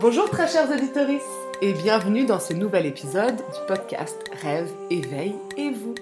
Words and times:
Bonjour 0.00 0.28
très 0.28 0.48
chers 0.48 0.68
auditeurs 0.72 1.08
et 1.62 1.72
bienvenue 1.72 2.26
dans 2.26 2.40
ce 2.40 2.52
nouvel 2.52 2.84
épisode 2.84 3.36
du 3.36 3.66
podcast 3.68 4.16
Rêve, 4.42 4.68
éveil 4.90 5.36
et 5.56 5.70
vous. 5.70 5.94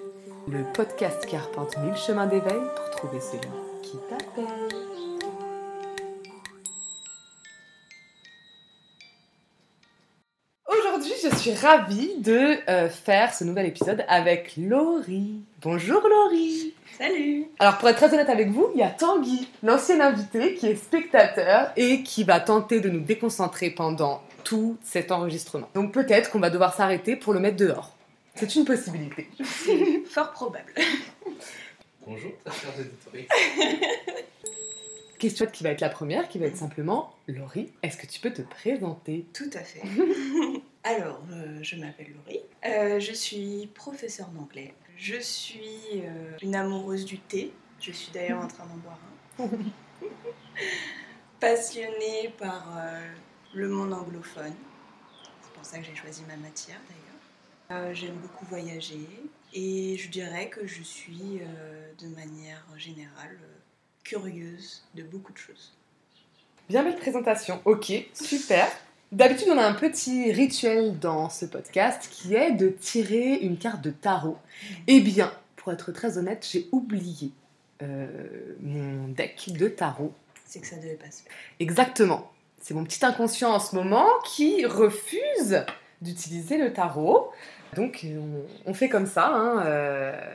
Le 0.48 0.64
podcast 0.72 1.26
qui 1.26 1.36
arpente 1.36 1.76
mille 1.76 1.94
chemins 1.94 2.26
d'éveil 2.26 2.62
pour 2.74 2.90
trouver 2.90 3.20
celui 3.20 3.50
qui 3.82 3.98
t'appelle. 4.08 4.46
Aujourd'hui, 10.66 11.12
je 11.22 11.36
suis 11.36 11.52
ravie 11.52 12.18
de 12.22 12.70
euh, 12.70 12.88
faire 12.88 13.34
ce 13.34 13.44
nouvel 13.44 13.66
épisode 13.66 14.06
avec 14.08 14.54
Laurie. 14.56 15.42
Bonjour 15.60 16.00
Laurie. 16.00 16.61
Salut 16.98 17.46
Alors 17.58 17.78
pour 17.78 17.88
être 17.88 17.96
très 17.96 18.12
honnête 18.12 18.28
avec 18.28 18.50
vous, 18.50 18.68
il 18.74 18.80
y 18.80 18.82
a 18.82 18.90
Tanguy, 18.90 19.48
l'ancien 19.62 20.00
invité, 20.00 20.54
qui 20.54 20.66
est 20.66 20.76
spectateur 20.76 21.72
et 21.76 22.02
qui 22.02 22.24
va 22.24 22.38
tenter 22.38 22.80
de 22.80 22.90
nous 22.90 23.00
déconcentrer 23.00 23.70
pendant 23.70 24.22
tout 24.44 24.76
cet 24.82 25.10
enregistrement. 25.10 25.68
Donc 25.74 25.92
peut-être 25.92 26.30
qu'on 26.30 26.40
va 26.40 26.50
devoir 26.50 26.74
s'arrêter 26.74 27.16
pour 27.16 27.32
le 27.32 27.40
mettre 27.40 27.56
dehors. 27.56 27.96
C'est 28.34 28.54
une 28.56 28.64
possibilité. 28.64 29.28
Fort 30.10 30.32
probable. 30.32 30.72
Bonjour, 32.06 32.32
chers 32.46 32.72
auditeurs. 32.78 33.38
Question 35.22 35.46
qui 35.46 35.62
va 35.62 35.70
être 35.70 35.80
la 35.80 35.88
première, 35.88 36.26
qui 36.26 36.40
va 36.40 36.46
être 36.46 36.56
simplement 36.56 37.14
Laurie, 37.28 37.72
est-ce 37.84 37.96
que 37.96 38.08
tu 38.08 38.18
peux 38.18 38.32
te 38.32 38.42
présenter? 38.42 39.24
Tout 39.32 39.50
à 39.52 39.60
fait. 39.60 39.80
Alors, 40.82 41.22
euh, 41.30 41.60
je 41.62 41.76
m'appelle 41.76 42.08
Laurie. 42.12 42.40
Euh, 42.66 42.98
je 42.98 43.12
suis 43.12 43.70
professeure 43.72 44.26
d'anglais. 44.30 44.74
Je 44.96 45.20
suis 45.20 45.78
euh, 45.94 46.36
une 46.42 46.56
amoureuse 46.56 47.04
du 47.04 47.20
thé. 47.20 47.52
Je 47.78 47.92
suis 47.92 48.10
d'ailleurs 48.10 48.42
en 48.42 48.48
train 48.48 48.66
d'en 48.66 48.74
boire 48.78 48.98
un. 49.38 49.48
Passionnée 51.38 52.34
par 52.36 52.76
le 53.54 53.68
monde 53.68 53.92
anglophone. 53.92 54.54
C'est 55.40 55.52
pour 55.52 55.64
ça 55.64 55.78
que 55.78 55.84
j'ai 55.84 55.94
choisi 55.94 56.24
ma 56.26 56.36
matière 56.36 56.80
d'ailleurs. 57.70 57.94
J'aime 57.94 58.16
beaucoup 58.16 58.44
voyager 58.46 59.06
et 59.54 59.96
je 59.96 60.08
dirais 60.10 60.48
que 60.48 60.66
je 60.66 60.82
suis 60.82 61.40
de 62.00 62.08
manière 62.08 62.66
générale 62.76 63.38
curieuse 64.04 64.82
de 64.94 65.02
beaucoup 65.02 65.32
de 65.32 65.38
choses. 65.38 65.72
Bien 66.68 66.82
belle 66.82 66.96
présentation. 66.96 67.60
Ok, 67.64 67.92
super. 68.14 68.66
D'habitude, 69.10 69.48
on 69.50 69.58
a 69.58 69.64
un 69.66 69.74
petit 69.74 70.32
rituel 70.32 70.98
dans 70.98 71.28
ce 71.28 71.44
podcast 71.44 72.08
qui 72.10 72.34
est 72.34 72.52
de 72.52 72.68
tirer 72.68 73.34
une 73.34 73.58
carte 73.58 73.82
de 73.82 73.90
tarot. 73.90 74.38
Eh 74.86 75.00
bien, 75.00 75.32
pour 75.56 75.72
être 75.72 75.92
très 75.92 76.16
honnête, 76.16 76.46
j'ai 76.50 76.68
oublié 76.72 77.30
euh, 77.82 78.06
mon 78.60 79.08
deck 79.08 79.50
de 79.52 79.68
tarot. 79.68 80.12
C'est 80.46 80.60
que 80.60 80.66
ça 80.66 80.76
devait 80.76 80.94
pas 80.94 81.10
se 81.10 81.22
faire. 81.22 81.32
Exactement. 81.60 82.30
C'est 82.60 82.74
mon 82.74 82.84
petit 82.84 83.04
inconscient 83.04 83.52
en 83.52 83.60
ce 83.60 83.74
moment 83.74 84.06
qui 84.24 84.64
refuse 84.64 85.64
d'utiliser 86.00 86.56
le 86.56 86.72
tarot. 86.72 87.30
Donc, 87.76 88.06
on, 88.06 88.70
on 88.70 88.74
fait 88.74 88.88
comme 88.88 89.06
ça. 89.06 89.28
hein, 89.28 89.62
euh, 89.66 90.34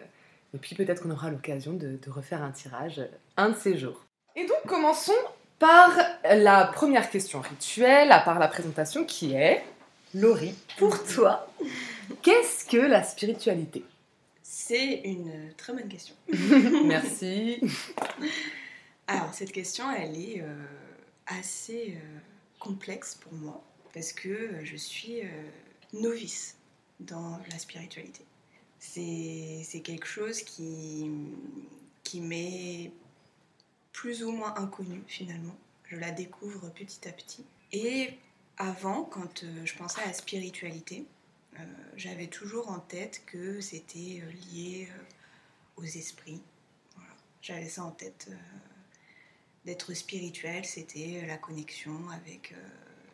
et 0.53 0.57
puis, 0.57 0.75
peut-être 0.75 1.03
qu'on 1.03 1.11
aura 1.11 1.29
l'occasion 1.29 1.73
de, 1.73 1.97
de 1.97 2.09
refaire 2.09 2.41
un 2.41 2.51
tirage 2.51 3.01
un 3.35 3.49
de 3.49 3.55
ces 3.55 3.77
jours. 3.77 4.05
Et 4.35 4.45
donc, 4.45 4.57
commençons 4.67 5.11
par 5.59 5.91
la 6.23 6.65
première 6.65 7.09
question 7.09 7.41
rituelle, 7.41 8.11
à 8.11 8.19
part 8.19 8.39
la 8.39 8.47
présentation, 8.47 9.05
qui 9.05 9.33
est 9.33 9.63
Laurie, 10.13 10.55
pour 10.77 11.03
toi, 11.03 11.51
qu'est-ce 12.21 12.65
que 12.65 12.77
la 12.77 13.03
spiritualité? 13.03 13.83
C'est 14.41 15.01
une 15.03 15.53
très 15.57 15.73
bonne 15.73 15.89
question. 15.89 16.15
Merci. 16.85 17.59
Alors, 19.07 19.33
cette 19.33 19.51
question, 19.51 19.91
elle 19.91 20.17
est 20.17 20.41
euh, 20.41 20.65
assez 21.27 21.97
euh, 21.97 22.19
complexe 22.59 23.15
pour 23.15 23.33
moi 23.33 23.63
parce 23.93 24.13
que 24.13 24.63
je 24.63 24.75
suis 24.75 25.21
euh, 25.21 25.25
novice 25.93 26.57
dans 26.99 27.39
la 27.51 27.59
spiritualité. 27.59 28.25
C'est 28.93 29.81
quelque 29.83 30.07
chose 30.07 30.41
qui, 30.41 31.11
qui 32.03 32.21
m'est 32.21 32.91
plus 33.91 34.23
ou 34.23 34.31
moins 34.31 34.55
inconnu 34.57 35.03
finalement. 35.07 35.55
Je 35.89 35.97
la 35.97 36.11
découvre 36.11 36.69
petit 36.69 37.07
à 37.07 37.11
petit. 37.11 37.45
Et 37.71 38.17
avant, 38.57 39.03
quand 39.03 39.43
euh, 39.43 39.65
je 39.65 39.75
pensais 39.75 40.01
à 40.01 40.07
la 40.07 40.13
spiritualité, 40.13 41.05
euh, 41.59 41.63
j'avais 41.95 42.27
toujours 42.27 42.69
en 42.69 42.79
tête 42.79 43.21
que 43.25 43.61
c'était 43.61 44.21
euh, 44.23 44.31
lié 44.51 44.87
aux 45.77 45.83
esprits. 45.83 46.41
J'avais 47.41 47.69
ça 47.69 47.83
en 47.83 47.91
tête. 47.91 48.29
D'être 49.65 49.93
spirituel, 49.93 50.63
c'était 50.65 51.25
la 51.27 51.37
connexion 51.37 52.09
avec, 52.09 52.53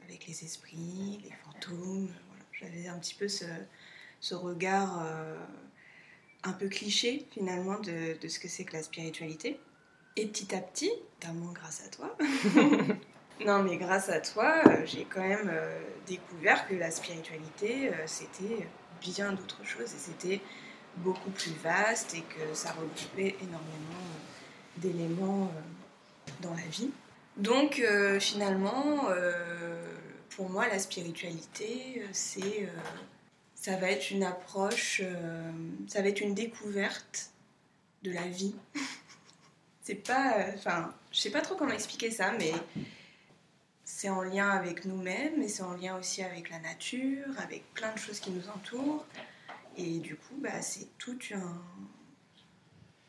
avec 0.04 0.28
les 0.28 0.44
esprits, 0.44 1.20
les 1.24 1.32
fantômes. 1.44 2.10
J'avais 2.52 2.88
un 2.88 3.00
petit 3.00 3.16
peu 3.16 3.28
ce, 3.28 3.46
ce 4.24 4.36
regard 4.36 5.04
euh, 5.06 5.36
un 6.44 6.54
peu 6.54 6.70
cliché 6.70 7.28
finalement 7.32 7.78
de, 7.80 8.16
ce 8.26 8.40
que 8.40 8.48
c'est 8.48 8.64
que 8.64 8.72
la 8.72 8.82
spiritualité. 8.82 9.60
Et 10.16 10.28
petit 10.28 10.56
à 10.56 10.60
petit, 10.60 10.92
notamment 11.20 11.52
grâce 11.52 11.84
à 11.86 11.90
toi, 11.90 12.16
non 13.46 13.64
mais 13.64 13.76
grâce 13.76 14.08
à 14.08 14.22
toi, 14.22 14.62
euh, 14.68 14.86
j'ai 14.86 15.04
quand 15.04 15.28
même 15.28 15.50
euh, 15.52 15.78
découvert 16.08 16.66
que 16.70 16.74
la 16.74 16.90
spiritualité, 16.90 17.92
c'était 18.06 18.66
bien 19.02 19.34
d'autres 19.34 19.66
choses 19.66 19.94
et 19.94 20.00
c'était 20.00 20.42
beaucoup 20.98 21.32
plus 21.32 21.52
vaste 21.62 22.16
et 22.16 22.22
que 22.22 22.54
ça 22.54 22.72
regroupait 22.72 23.36
énormément 23.42 24.08
d'éléments 24.78 25.52
dans 26.40 26.54
la 26.54 26.68
vie. 26.72 26.92
Donc 27.36 27.82
finalement, 28.20 29.08
pour 30.30 30.50
moi, 30.50 30.68
la 30.68 30.80
spiritualité, 30.80 32.04
c'est, 32.14 32.70
ça 33.64 33.78
va 33.78 33.90
être 33.90 34.12
une 34.12 34.26
approche, 34.26 35.00
euh, 35.02 35.52
ça 35.88 36.02
va 36.02 36.10
être 36.10 36.20
une 36.20 36.34
découverte 36.34 37.30
de 38.04 38.12
la 38.12 38.28
vie. 38.28 38.54
c'est 39.82 39.96
pas, 39.96 40.48
enfin, 40.54 40.94
je 41.14 41.20
sais 41.20 41.30
pas 41.30 41.40
trop 41.40 41.56
comment 41.56 41.72
expliquer 41.72 42.12
ça, 42.12 42.34
mais 42.34 42.52
c'est 43.86 44.10
en 44.10 44.22
lien 44.22 44.50
avec 44.50 44.84
nous-mêmes 44.84 45.42
et 45.42 45.48
c'est 45.48 45.64
en 45.64 45.76
lien 45.76 45.98
aussi 45.98 46.22
avec 46.22 46.50
la 46.50 46.60
nature, 46.60 47.26
avec 47.38 47.64
plein 47.74 47.94
de 47.94 47.98
choses 47.98 48.20
qui 48.20 48.32
nous 48.32 48.50
entourent. 48.50 49.06
Et 49.78 50.00
du 50.00 50.18
coup, 50.18 50.36
bah, 50.40 50.62
c'est 50.62 50.98
tout 50.98 51.18
un 51.34 51.62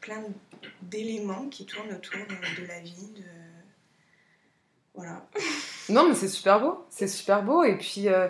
plein 0.01 0.23
d'éléments 0.83 1.49
qui 1.49 1.67
tournent 1.67 1.93
autour 1.93 2.21
de, 2.29 2.63
de 2.63 2.67
la 2.69 2.79
vie, 2.79 3.11
de 3.17 3.25
voilà. 4.95 5.27
Non, 5.89 6.09
mais 6.09 6.15
c'est 6.15 6.29
super 6.29 6.61
beau. 6.61 6.87
C'est 6.91 7.09
super 7.09 7.43
beau. 7.43 7.65
Et 7.65 7.77
puis, 7.77 8.09
euh, 8.09 8.29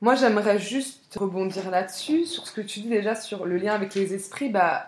moi, 0.00 0.14
j'aimerais 0.14 0.58
juste 0.58 1.16
rebondir 1.16 1.70
là-dessus, 1.70 2.26
sur 2.26 2.46
ce 2.46 2.52
que 2.52 2.60
tu 2.60 2.80
dis 2.80 2.88
déjà 2.88 3.14
sur 3.14 3.46
le 3.46 3.56
lien 3.56 3.74
avec 3.74 3.94
les 3.94 4.14
esprits. 4.14 4.48
Bah, 4.48 4.86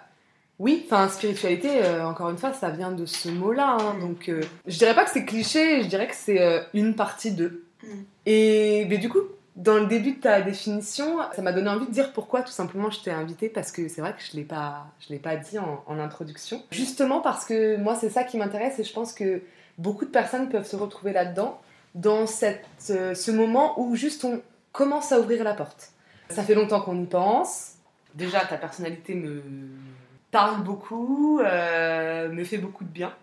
oui, 0.59 0.85
enfin, 0.87 1.09
spiritualité, 1.09 1.85
euh, 1.85 2.07
encore 2.07 2.31
une 2.31 2.39
fois, 2.39 2.53
ça 2.53 2.71
vient 2.71 2.91
de 2.93 3.07
ce 3.07 3.29
mot-là. 3.29 3.77
hein. 3.81 3.97
donc, 4.01 4.29
euh, 4.29 4.43
je 4.67 4.79
dirais 4.79 4.95
pas 4.95 5.05
que 5.05 5.11
c'est 5.11 5.25
cliché, 5.25 5.83
je 5.83 5.89
dirais 5.89 6.07
que 6.09 6.15
c'est 6.15 6.41
euh, 6.41 6.61
une 6.75 6.95
partie 6.95 7.33
d'eux. 7.33 7.65
Mm. 7.83 7.89
Et 8.27 8.87
mais 8.89 8.99
du 8.99 9.09
coup, 9.09 9.21
dans 9.55 9.79
le 9.79 9.87
début 9.87 10.13
de 10.13 10.21
ta 10.21 10.43
définition, 10.43 11.19
ça 11.35 11.43
m'a 11.43 11.53
donné 11.53 11.69
envie 11.69 11.87
de 11.87 11.93
dire 11.93 12.13
pourquoi 12.13 12.43
tout 12.43 12.53
simplement 12.53 12.91
je 12.91 13.01
t'ai 13.01 13.11
invité 13.11 13.49
parce 13.49 13.73
que 13.73 13.89
c'est 13.89 14.01
vrai 14.01 14.13
que 14.13 14.23
je 14.23 14.37
l'ai 14.37 14.45
pas, 14.45 14.87
je 15.01 15.13
l'ai 15.13 15.19
pas 15.19 15.37
dit 15.37 15.59
en, 15.59 15.83
en 15.87 15.99
introduction. 15.99 16.63
Justement 16.71 17.21
parce 17.21 17.47
que 17.47 17.77
moi 17.77 17.95
c'est 17.95 18.11
ça 18.11 18.25
qui 18.25 18.37
m'intéresse 18.37 18.79
et 18.79 18.85
je 18.85 18.93
pense 18.93 19.15
que 19.15 19.41
beaucoup 19.79 20.05
de 20.05 20.11
personnes 20.11 20.49
peuvent 20.51 20.67
se 20.67 20.77
retrouver 20.77 21.13
là-dedans, 21.13 21.59
dans 21.95 22.27
cette, 22.27 22.67
ce 22.79 23.31
moment 23.31 23.81
où 23.81 23.97
juste 23.97 24.25
on 24.27 24.43
commence 24.77 25.11
à 25.11 25.19
ouvrir 25.19 25.43
la 25.43 25.55
porte. 25.55 25.93
Ça 26.29 26.43
fait 26.43 26.55
longtemps 26.55 26.83
qu'on 26.83 27.03
y 27.03 27.07
pense. 27.07 27.77
Déjà 28.15 28.45
ta 28.45 28.59
personnalité 28.59 29.15
me 29.15 29.43
parle 30.31 30.63
beaucoup, 30.63 31.41
euh, 31.41 32.29
me 32.29 32.45
fait 32.45 32.59
beaucoup 32.59 32.85
de 32.85 32.91
bien. 32.91 33.15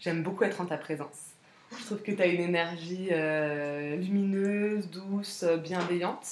J'aime 0.00 0.22
beaucoup 0.22 0.44
être 0.44 0.60
en 0.60 0.66
ta 0.66 0.76
présence. 0.76 1.34
Je 1.78 1.84
trouve 1.84 2.02
que 2.02 2.10
tu 2.10 2.20
as 2.20 2.26
une 2.26 2.40
énergie 2.40 3.08
euh, 3.12 3.96
lumineuse, 3.96 4.90
douce, 4.90 5.44
bienveillante. 5.62 6.26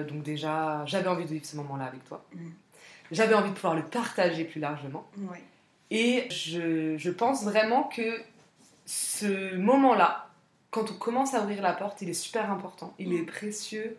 Euh, 0.00 0.04
Donc 0.04 0.22
déjà, 0.22 0.84
j'avais 0.84 1.08
envie 1.08 1.24
de 1.24 1.30
vivre 1.30 1.46
ce 1.46 1.56
moment-là 1.56 1.86
avec 1.86 2.04
toi. 2.04 2.24
Mm. 2.34 2.48
J'avais 3.10 3.34
envie 3.34 3.50
de 3.50 3.54
pouvoir 3.54 3.74
le 3.74 3.84
partager 3.84 4.44
plus 4.44 4.60
largement. 4.60 5.06
Et 5.90 6.28
je, 6.30 6.96
je 6.98 7.10
pense 7.10 7.44
vraiment 7.44 7.84
que 7.84 8.20
ce 8.86 9.54
moment-là, 9.56 10.23
quand 10.74 10.90
on 10.90 10.94
commence 10.94 11.34
à 11.34 11.40
ouvrir 11.40 11.62
la 11.62 11.72
porte, 11.72 12.02
il 12.02 12.10
est 12.10 12.14
super 12.14 12.50
important, 12.50 12.94
il 12.98 13.10
Mm. 13.10 13.16
est 13.18 13.22
précieux. 13.22 13.96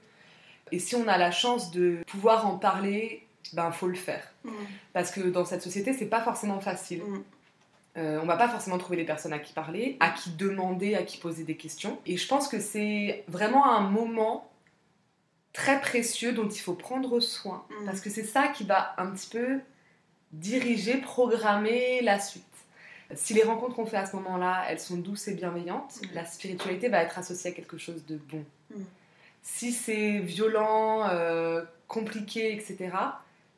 Et 0.73 0.79
si 0.79 0.93
on 0.95 1.07
a 1.07 1.17
la 1.17 1.31
chance 1.31 1.71
de 1.71 2.03
pouvoir 2.05 2.45
en 2.45 2.57
parler, 2.57 3.25
ben 3.53 3.71
faut 3.71 3.87
le 3.87 3.95
faire. 3.95 4.29
Mm. 4.43 4.49
Parce 4.91 5.09
que 5.09 5.21
dans 5.21 5.45
cette 5.45 5.61
société, 5.61 5.93
c'est 5.93 6.07
pas 6.07 6.21
forcément 6.21 6.59
facile. 6.59 7.01
Mm. 7.01 7.23
Euh, 7.97 8.19
on 8.21 8.25
va 8.25 8.35
pas 8.35 8.49
forcément 8.49 8.77
trouver 8.77 8.97
les 8.97 9.05
personnes 9.05 9.31
à 9.31 9.39
qui 9.39 9.53
parler, 9.53 9.95
à 10.01 10.09
qui 10.09 10.31
demander, 10.31 10.95
à 10.95 11.03
qui 11.03 11.17
poser 11.17 11.45
des 11.45 11.55
questions. 11.55 11.97
Et 12.05 12.17
je 12.17 12.27
pense 12.27 12.49
que 12.49 12.59
c'est 12.59 13.23
vraiment 13.29 13.71
un 13.71 13.89
moment 13.89 14.51
très 15.53 15.79
précieux 15.79 16.33
dont 16.33 16.49
il 16.49 16.59
faut 16.59 16.73
prendre 16.73 17.21
soin. 17.21 17.63
Mm. 17.69 17.85
Parce 17.85 18.01
que 18.01 18.09
c'est 18.09 18.25
ça 18.25 18.49
qui 18.49 18.65
va 18.65 18.95
un 18.97 19.11
petit 19.11 19.29
peu 19.29 19.61
diriger, 20.33 20.97
programmer 20.97 22.01
la 22.01 22.19
suite. 22.19 22.43
Si 23.13 23.33
les 23.33 23.43
rencontres 23.43 23.75
qu'on 23.75 23.85
fait 23.85 23.97
à 23.97 24.05
ce 24.05 24.15
moment-là, 24.15 24.63
elles 24.69 24.79
sont 24.79 24.97
douces 24.97 25.27
et 25.27 25.35
bienveillantes, 25.35 25.99
Mm. 26.01 26.15
la 26.15 26.25
spiritualité 26.25 26.89
va 26.89 27.03
être 27.03 27.19
associée 27.19 27.51
à 27.51 27.53
quelque 27.53 27.77
chose 27.77 28.05
de 28.05 28.17
bon. 28.17 28.43
Mm. 28.71 28.81
Si 29.43 29.71
c'est 29.71 30.19
violent, 30.19 31.07
euh, 31.09 31.63
compliqué, 31.87 32.51
etc., 32.53 32.89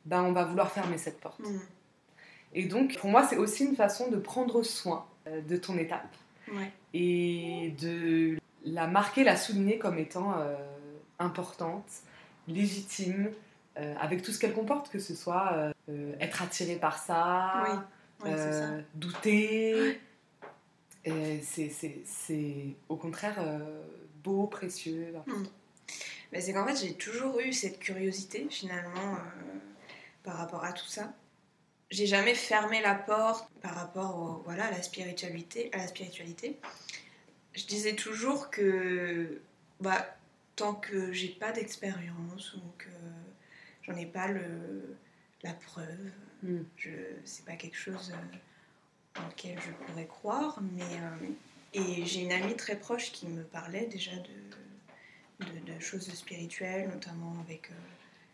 ben 0.04 0.22
on 0.22 0.32
va 0.32 0.44
vouloir 0.44 0.70
fermer 0.70 0.98
cette 0.98 1.18
porte. 1.20 1.40
Mm. 1.40 1.60
Et 2.54 2.64
donc, 2.64 2.98
pour 2.98 3.08
moi, 3.10 3.26
c'est 3.26 3.36
aussi 3.36 3.64
une 3.64 3.76
façon 3.76 4.10
de 4.10 4.16
prendre 4.16 4.62
soin 4.62 5.06
euh, 5.26 5.40
de 5.40 5.56
ton 5.56 5.76
étape 5.78 6.14
Ouais. 6.52 6.70
et 6.94 7.74
de 7.80 8.38
la 8.64 8.86
marquer, 8.86 9.22
la 9.24 9.36
souligner 9.36 9.78
comme 9.78 9.98
étant 9.98 10.34
euh, 10.38 10.54
importante, 11.18 11.84
légitime, 12.46 13.30
euh, 13.78 13.94
avec 14.00 14.22
tout 14.22 14.32
ce 14.32 14.38
qu'elle 14.38 14.54
comporte, 14.54 14.90
que 14.90 14.98
ce 14.98 15.14
soit 15.14 15.52
euh, 15.88 16.12
être 16.20 16.42
attiré 16.42 16.76
par 16.76 16.98
ça, 16.98 17.64
Oui. 17.68 17.78
Ouais, 18.22 18.30
euh, 18.34 18.80
douter. 18.94 20.00
C'est, 21.42 22.76
au 22.88 22.96
contraire 22.96 23.36
euh, 23.38 23.82
beau, 24.22 24.46
précieux. 24.46 25.08
important. 25.08 25.38
Mm. 25.40 25.46
Mais 26.32 26.40
c'est 26.40 26.52
qu'en 26.52 26.66
fait, 26.66 26.76
j'ai 26.76 26.94
toujours 26.94 27.40
eu 27.40 27.52
cette 27.52 27.78
curiosité 27.78 28.46
finalement 28.50 29.14
euh, 29.14 29.58
par 30.22 30.36
rapport 30.36 30.64
à 30.64 30.72
tout 30.72 30.86
ça. 30.86 31.14
J'ai 31.90 32.06
jamais 32.06 32.34
fermé 32.34 32.82
la 32.82 32.94
porte 32.94 33.48
par 33.62 33.74
rapport 33.74 34.16
au- 34.16 34.42
voilà, 34.44 34.66
à, 34.66 34.70
la 34.70 34.82
spiritualité, 34.82 35.70
à 35.72 35.78
la 35.78 35.86
spiritualité. 35.86 36.58
Je 37.54 37.64
disais 37.64 37.94
toujours 37.94 38.50
que 38.50 39.40
bah, 39.80 40.06
tant 40.54 40.74
que 40.74 41.12
j'ai 41.12 41.28
pas 41.28 41.52
d'expérience 41.52 42.54
ou 42.54 42.60
que 42.76 42.90
j'en 43.82 43.96
ai 43.96 44.04
pas 44.04 44.28
le, 44.28 44.96
la 45.42 45.54
preuve, 45.54 46.10
Mm. 46.42 46.58
je 46.76 46.90
c'est 47.24 47.44
pas 47.44 47.54
quelque 47.56 47.76
chose 47.76 48.12
euh, 48.14 49.20
en 49.20 49.26
lequel 49.28 49.58
je 49.60 49.72
pourrais 49.86 50.06
croire. 50.06 50.60
Mais, 50.74 50.82
euh, 50.84 51.28
et 51.74 52.04
j'ai 52.06 52.20
une 52.22 52.32
amie 52.32 52.56
très 52.56 52.76
proche 52.76 53.12
qui 53.12 53.26
me 53.26 53.42
parlait 53.42 53.86
déjà 53.86 54.12
de, 54.16 55.46
de, 55.46 55.74
de 55.74 55.80
choses 55.80 56.08
spirituelles, 56.14 56.88
notamment 56.88 57.36
avec 57.40 57.70
euh, 57.70 57.74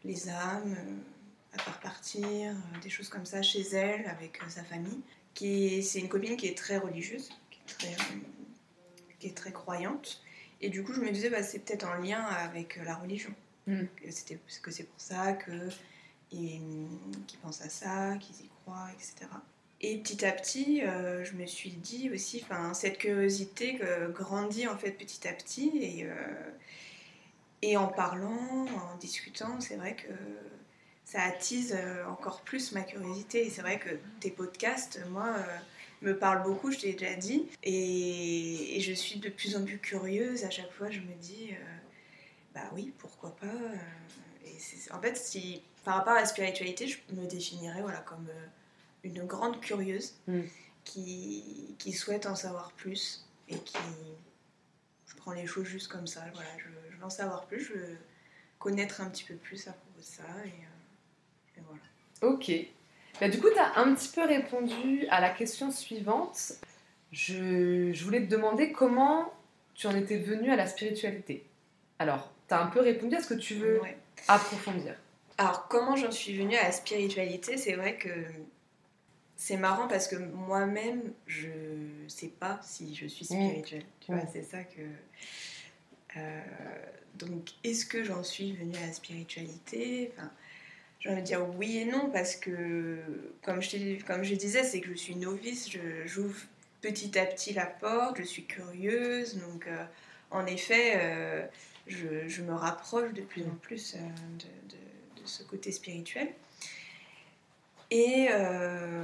les 0.04 0.28
âmes, 0.28 0.74
euh, 0.78 1.56
à 1.56 1.58
faire 1.62 1.80
partir, 1.80 2.54
des 2.82 2.90
choses 2.90 3.08
comme 3.08 3.26
ça 3.26 3.42
chez 3.42 3.62
elle, 3.74 4.06
avec 4.06 4.40
sa 4.48 4.62
famille. 4.64 5.00
Qui 5.34 5.66
est- 5.78 5.82
C'est 5.82 5.98
une 6.00 6.08
copine 6.08 6.36
qui 6.36 6.46
est 6.46 6.56
très 6.56 6.78
religieuse, 6.78 7.30
qui 7.50 7.58
est 7.60 7.94
très, 7.96 7.96
qui 9.18 9.26
est 9.28 9.36
très 9.36 9.52
croyante. 9.52 10.22
Et 10.60 10.68
du 10.68 10.84
coup, 10.84 10.92
je 10.92 11.00
me 11.00 11.10
disais, 11.10 11.30
bah, 11.30 11.42
c'est 11.42 11.58
peut-être 11.60 11.86
en 11.86 11.94
lien 11.94 12.22
avec 12.22 12.76
la 12.76 12.94
religion. 12.96 13.34
Mm. 13.66 13.82
C'était- 14.10 14.38
que 14.62 14.70
c'est 14.70 14.84
pour 14.84 15.00
ça 15.00 15.32
que 15.32 15.50
et, 16.34 16.60
qu'ils 17.26 17.38
pensent 17.40 17.62
à 17.62 17.68
ça, 17.68 18.16
qu'ils 18.18 18.46
y 18.46 18.48
croient, 18.48 18.88
etc. 18.92 19.30
Et 19.86 19.98
petit 19.98 20.24
à 20.24 20.32
petit, 20.32 20.82
euh, 20.82 21.24
je 21.24 21.34
me 21.34 21.44
suis 21.44 21.72
dit 21.72 22.10
aussi, 22.10 22.40
enfin, 22.42 22.72
cette 22.72 22.96
curiosité 22.96 23.78
grandit 24.12 24.66
en 24.66 24.78
fait 24.78 24.92
petit 24.92 25.28
à 25.28 25.32
petit, 25.34 25.72
et, 25.74 26.04
euh, 26.04 26.14
et 27.60 27.76
en 27.76 27.88
parlant, 27.88 28.66
en 28.66 28.96
discutant, 28.96 29.60
c'est 29.60 29.76
vrai 29.76 29.94
que 29.94 30.12
ça 31.04 31.22
attise 31.22 31.76
euh, 31.78 32.06
encore 32.06 32.40
plus 32.42 32.72
ma 32.72 32.80
curiosité. 32.80 33.46
Et 33.46 33.50
c'est 33.50 33.60
vrai 33.60 33.78
que 33.78 33.90
tes 34.20 34.30
podcasts, 34.30 35.00
moi, 35.10 35.36
me 36.00 36.16
parlent 36.16 36.44
beaucoup, 36.44 36.72
je 36.72 36.78
t'ai 36.78 36.92
déjà 36.94 37.14
dit, 37.14 37.46
et, 37.62 38.78
je 38.80 38.92
suis 38.92 39.20
de 39.20 39.28
plus 39.28 39.54
en 39.54 39.64
plus 39.64 39.78
curieuse. 39.78 40.44
À 40.44 40.50
chaque 40.50 40.72
fois, 40.72 40.90
je 40.90 41.00
me 41.00 41.14
dis, 41.20 41.50
bah 42.54 42.70
oui, 42.72 42.94
pourquoi 42.96 43.36
pas. 43.36 43.46
en 44.96 45.00
fait, 45.02 45.16
si 45.18 45.62
par 45.84 45.96
rapport 45.96 46.14
à 46.14 46.20
la 46.20 46.26
spiritualité, 46.26 46.86
je 46.86 46.98
me 47.12 47.26
définirais 47.26 47.82
voilà, 47.82 47.98
comme 47.98 48.26
euh, 48.30 48.46
une 49.04 49.24
grande 49.26 49.60
curieuse 49.60 50.14
Mm. 50.26 50.40
qui, 50.84 51.74
qui 51.78 51.92
souhaite 51.92 52.26
en 52.26 52.34
savoir 52.34 52.72
plus 52.72 53.24
et 53.48 53.58
qui. 53.58 53.76
Je 55.06 55.14
prends 55.16 55.32
les 55.32 55.46
choses 55.46 55.66
juste 55.66 55.88
comme 55.88 56.06
ça. 56.06 56.22
Voilà, 56.34 56.48
je, 56.58 56.64
je 56.92 56.96
veux 56.98 57.04
en 57.04 57.10
savoir 57.10 57.46
plus, 57.46 57.60
je 57.60 57.72
veux 57.74 57.96
connaître 58.58 59.00
un 59.00 59.08
petit 59.10 59.24
peu 59.24 59.34
plus 59.34 59.66
à 59.68 59.72
propos 59.72 59.98
de 60.00 60.04
ça. 60.04 60.22
Et, 60.44 60.48
euh, 60.48 61.58
et 61.58 61.62
voilà. 61.66 61.82
Ok. 62.34 62.50
Bah, 63.20 63.28
du 63.28 63.38
coup, 63.40 63.48
tu 63.52 63.58
as 63.58 63.78
un 63.78 63.94
petit 63.94 64.08
peu 64.08 64.24
répondu 64.26 65.06
à 65.10 65.20
la 65.20 65.30
question 65.30 65.70
suivante. 65.70 66.52
Je, 67.12 67.92
je 67.92 68.04
voulais 68.04 68.20
te 68.24 68.30
demander 68.30 68.72
comment 68.72 69.32
tu 69.74 69.86
en 69.86 69.94
étais 69.94 70.18
venu 70.18 70.50
à 70.50 70.56
la 70.56 70.66
spiritualité. 70.66 71.46
Alors, 71.98 72.32
tu 72.48 72.54
as 72.54 72.60
un 72.60 72.66
peu 72.66 72.80
répondu 72.80 73.14
à 73.16 73.22
ce 73.22 73.28
que 73.28 73.34
tu 73.38 73.54
veux 73.54 73.80
Ouais. 73.80 73.96
approfondir. 74.28 74.96
Alors, 75.38 75.66
comment 75.68 75.96
j'en 75.96 76.12
suis 76.12 76.36
venue 76.36 76.56
à 76.56 76.62
la 76.64 76.72
spiritualité 76.72 77.56
C'est 77.56 77.74
vrai 77.74 77.96
que 77.96 78.08
c'est 79.36 79.56
marrant 79.56 79.88
parce 79.88 80.06
que 80.08 80.16
moi-même, 80.16 81.12
je 81.26 81.48
sais 82.08 82.28
pas 82.28 82.60
si 82.62 82.94
je 82.94 83.06
suis 83.06 83.24
spirituelle. 83.24 83.84
Tu 84.00 84.12
vois, 84.12 84.22
c'est 84.32 84.42
ça 84.44 84.62
que. 84.64 84.80
Euh, 86.16 86.40
donc, 87.18 87.50
est-ce 87.64 87.84
que 87.86 88.04
j'en 88.04 88.22
suis 88.22 88.52
venue 88.54 88.76
à 88.76 88.86
la 88.86 88.92
spiritualité? 88.92 90.12
Enfin, 90.16 90.30
J'ai 91.00 91.10
envie 91.10 91.20
de 91.22 91.26
dire 91.26 91.46
oui 91.58 91.78
et 91.78 91.84
non 91.84 92.10
parce 92.10 92.36
que, 92.36 92.98
comme 93.42 93.60
je, 93.60 94.02
comme 94.04 94.22
je 94.24 94.34
disais, 94.34 94.62
c'est 94.64 94.80
que 94.80 94.88
je 94.90 94.94
suis 94.94 95.16
novice, 95.16 95.70
je- 95.70 96.06
j'ouvre 96.06 96.36
petit 96.80 97.18
à 97.18 97.26
petit 97.26 97.52
la 97.54 97.66
porte, 97.66 98.18
je 98.18 98.22
suis 98.24 98.44
curieuse, 98.44 99.36
donc 99.38 99.66
euh, 99.66 99.84
en 100.30 100.46
effet, 100.46 100.94
euh, 100.96 101.46
je, 101.86 102.28
je 102.28 102.42
me 102.42 102.54
rapproche 102.54 103.12
de 103.12 103.22
plus 103.22 103.42
en 103.44 103.54
plus 103.62 103.94
de 103.94 104.76
ce 105.24 105.42
côté 105.42 105.72
spirituel. 105.72 106.34
Et, 107.90 108.28
euh, 108.30 109.02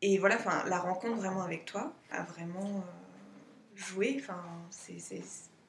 et 0.00 0.18
voilà, 0.18 0.36
enfin, 0.36 0.64
la 0.68 0.78
rencontre 0.78 1.16
vraiment 1.16 1.42
avec 1.42 1.64
toi 1.64 1.94
a 2.10 2.22
vraiment 2.22 2.78
euh, 2.78 3.76
joué. 3.76 4.16
Enfin, 4.18 4.42
c'est, 4.70 5.22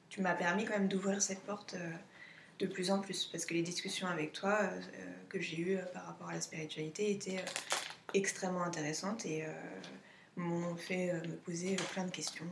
tu 0.08 0.20
m'as 0.20 0.34
permis 0.34 0.64
quand 0.64 0.74
même 0.74 0.88
d'ouvrir 0.88 1.22
cette 1.22 1.40
porte 1.40 1.74
euh, 1.74 1.90
de 2.58 2.66
plus 2.66 2.90
en 2.90 3.00
plus 3.00 3.26
parce 3.26 3.46
que 3.46 3.54
les 3.54 3.62
discussions 3.62 4.06
avec 4.06 4.32
toi 4.32 4.60
que 5.28 5.40
j'ai 5.40 5.58
eues 5.58 5.78
par 5.92 6.06
rapport 6.06 6.28
à 6.28 6.34
la 6.34 6.40
spiritualité 6.40 7.10
étaient 7.10 7.44
extrêmement 8.14 8.62
intéressantes 8.62 9.26
et 9.26 9.44
m'ont 10.36 10.76
fait 10.76 11.12
me 11.26 11.34
poser 11.34 11.74
plein 11.92 12.04
de 12.04 12.12
questions 12.12 12.46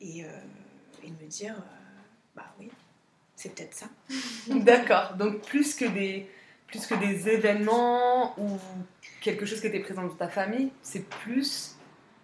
et, 0.00 0.20
et 0.20 1.10
me 1.10 1.26
dire 1.26 1.62
bah 2.34 2.54
oui, 2.58 2.70
c'est 3.36 3.54
peut-être 3.54 3.74
ça. 3.74 3.86
D'accord. 4.48 5.14
Donc, 5.14 5.42
plus 5.42 5.74
que, 5.74 5.84
des, 5.84 6.28
plus 6.66 6.86
que 6.86 6.94
des 6.94 7.28
événements 7.28 8.38
ou 8.38 8.58
quelque 9.20 9.46
chose 9.46 9.60
qui 9.60 9.66
était 9.66 9.80
présent 9.80 10.02
dans 10.02 10.14
ta 10.14 10.28
famille, 10.28 10.70
c'est 10.82 11.04
plus 11.08 11.76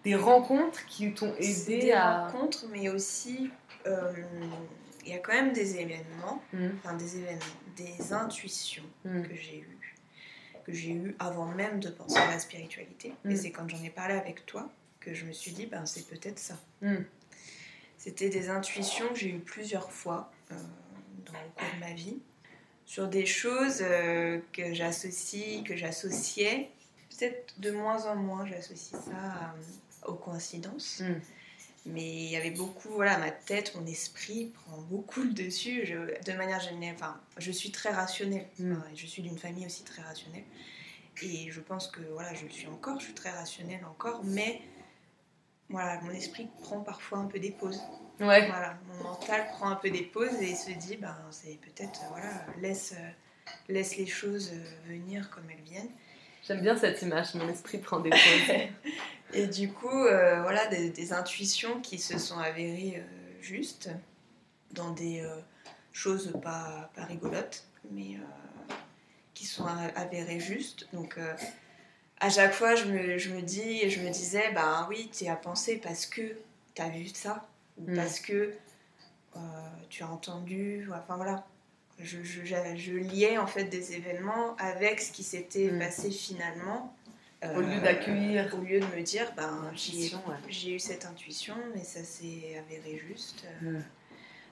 des 0.03 0.15
rencontres 0.15 0.85
qui 0.87 1.13
t'ont 1.13 1.33
aidé 1.37 1.79
des 1.79 1.91
à. 1.91 2.25
rencontres, 2.27 2.65
mais 2.71 2.89
aussi 2.89 3.51
euh, 3.87 4.11
il 5.05 5.11
y 5.11 5.15
a 5.15 5.19
quand 5.19 5.33
même 5.33 5.53
des 5.53 5.77
événements, 5.77 6.41
Mm. 6.53 6.67
enfin 6.83 6.93
des 6.95 7.17
événements, 7.17 7.45
des 7.77 8.13
intuitions 8.13 8.83
Mm. 9.05 9.21
que 9.23 9.35
j'ai 9.35 9.57
eues, 9.59 9.95
que 10.65 10.71
j'ai 10.73 10.91
eues 10.91 11.15
avant 11.19 11.45
même 11.47 11.79
de 11.79 11.89
penser 11.89 12.17
à 12.17 12.29
la 12.31 12.39
spiritualité. 12.39 13.13
Mm. 13.25 13.31
Et 13.31 13.35
c'est 13.35 13.51
quand 13.51 13.67
j'en 13.67 13.83
ai 13.83 13.89
parlé 13.89 14.13
avec 14.15 14.45
toi 14.45 14.69
que 14.99 15.13
je 15.13 15.25
me 15.25 15.31
suis 15.33 15.51
dit, 15.51 15.65
ben 15.65 15.85
c'est 15.85 16.07
peut-être 16.07 16.39
ça. 16.39 16.55
Mm. 16.81 16.97
C'était 17.97 18.29
des 18.29 18.49
intuitions 18.49 19.07
que 19.09 19.15
j'ai 19.19 19.29
eues 19.29 19.39
plusieurs 19.39 19.91
fois 19.91 20.31
euh, 20.51 20.55
dans 21.33 21.39
le 21.41 21.49
cours 21.55 21.75
de 21.75 21.79
ma 21.79 21.93
vie 21.93 22.17
sur 22.85 23.07
des 23.07 23.25
choses 23.25 23.79
euh, 23.81 24.39
que 24.53 24.73
j'associe, 24.73 25.63
que 25.63 25.75
j'associais. 25.75 26.69
Peut-être 27.17 27.53
de 27.59 27.71
moins 27.71 28.05
en 28.07 28.15
moins, 28.15 28.45
j'associe 28.45 28.99
ça 29.01 29.11
à- 29.15 29.55
aux 30.09 30.15
coïncidences. 30.15 31.01
Mm. 31.01 31.21
Mais 31.87 32.03
il 32.25 32.29
y 32.29 32.35
avait 32.35 32.51
beaucoup, 32.51 32.89
voilà, 32.89 33.17
ma 33.17 33.31
tête, 33.31 33.73
mon 33.75 33.85
esprit 33.87 34.51
prend 34.65 34.77
beaucoup 34.81 35.21
le 35.23 35.31
dessus. 35.33 35.85
Je- 35.85 36.21
de 36.31 36.37
manière 36.37 36.59
générale, 36.59 36.95
enfin, 36.95 37.19
je 37.37 37.51
suis 37.51 37.71
très 37.71 37.89
rationnelle. 37.89 38.45
Mm. 38.59 38.73
Enfin, 38.73 38.87
je 38.95 39.05
suis 39.07 39.21
d'une 39.21 39.37
famille 39.37 39.65
aussi 39.65 39.83
très 39.83 40.01
rationnelle. 40.01 40.43
Et 41.23 41.51
je 41.51 41.59
pense 41.59 41.87
que, 41.87 42.01
voilà, 42.13 42.33
je 42.33 42.45
le 42.45 42.49
suis 42.51 42.67
encore, 42.67 42.99
je 42.99 43.05
suis 43.05 43.13
très 43.13 43.29
rationnelle 43.31 43.85
encore. 43.85 44.23
Mais, 44.23 44.61
voilà, 45.71 45.99
mon 46.01 46.11
esprit 46.11 46.49
prend 46.61 46.81
parfois 46.81 47.19
un 47.19 47.25
peu 47.25 47.39
des 47.39 47.51
pauses. 47.51 47.81
Ouais. 48.19 48.47
Voilà, 48.47 48.77
mon 48.87 49.03
mental 49.03 49.47
prend 49.47 49.69
un 49.69 49.75
peu 49.75 49.89
des 49.89 50.03
pauses 50.03 50.39
et 50.41 50.55
se 50.55 50.71
dit, 50.71 50.97
ben, 50.97 51.15
c'est 51.31 51.59
peut-être, 51.61 52.01
euh, 52.03 52.09
voilà, 52.11 52.45
laisse, 52.59 52.93
euh, 52.93 53.09
laisse 53.67 53.97
les 53.97 54.05
choses 54.05 54.51
euh, 54.53 54.89
venir 54.91 55.29
comme 55.31 55.49
elles 55.49 55.63
viennent. 55.63 55.89
J'aime 56.47 56.61
bien 56.61 56.75
cette 56.75 57.01
image. 57.01 57.33
Mon 57.35 57.47
esprit 57.49 57.77
prend 57.77 57.99
des 57.99 58.09
pauses. 58.09 58.55
Et 59.33 59.47
du 59.47 59.71
coup, 59.71 59.87
euh, 59.87 60.41
voilà, 60.41 60.67
des, 60.67 60.89
des 60.89 61.13
intuitions 61.13 61.79
qui 61.81 61.99
se 61.99 62.17
sont 62.17 62.37
avérées 62.37 62.95
euh, 62.97 63.41
justes 63.41 63.89
dans 64.71 64.91
des 64.91 65.21
euh, 65.21 65.35
choses 65.93 66.33
pas, 66.43 66.89
pas 66.95 67.05
rigolotes, 67.05 67.65
mais 67.91 68.17
qui 69.33 69.45
sont 69.45 69.65
avérées 69.95 70.39
justes. 70.39 70.87
Donc, 70.93 71.17
à 72.21 72.29
chaque 72.29 72.53
fois, 72.53 72.75
je 72.75 72.85
me, 72.85 73.17
je 73.17 73.29
me 73.33 73.41
dis, 73.41 73.89
je 73.89 73.99
me 73.99 74.09
disais, 74.09 74.51
bah 74.53 74.85
oui, 74.89 75.09
tu 75.15 75.27
as 75.27 75.35
pensé 75.35 75.77
parce 75.77 76.05
que 76.05 76.21
tu 76.75 76.81
as 76.81 76.87
vu 76.89 77.07
ça, 77.07 77.45
ou 77.77 77.91
Mm. 77.91 77.95
parce 77.95 78.19
que 78.21 78.53
euh, 79.35 79.39
tu 79.89 80.03
as 80.03 80.07
entendu, 80.09 80.87
enfin 80.91 81.15
voilà. 81.17 81.45
Je, 81.99 82.23
je, 82.23 82.43
je- 82.43 82.91
liais 82.97 83.37
en 83.37 83.45
fait 83.45 83.65
des 83.65 83.93
événements 83.93 84.55
avec 84.57 85.01
ce 85.01 85.11
qui 85.11 85.23
s'était 85.23 85.69
Mm. 85.71 85.79
passé 85.79 86.09
finalement 86.11 86.95
Euh, 87.43 87.57
Au 87.57 87.61
lieu 87.61 87.79
d'accueillir. 87.81 88.53
Au 88.55 88.63
lieu 88.63 88.79
de 88.79 88.85
me 88.95 89.01
dire, 89.01 89.33
ben, 89.35 89.71
j'ai 89.75 90.13
ouais. 90.13 90.75
eu 90.75 90.77
cette 90.79 91.05
intuition, 91.07 91.55
mais 91.73 91.83
ça 91.83 92.03
s'est 92.03 92.55
avéré 92.59 93.01
juste. 93.09 93.45
euh. 93.63 93.79
Mm. 93.79 93.83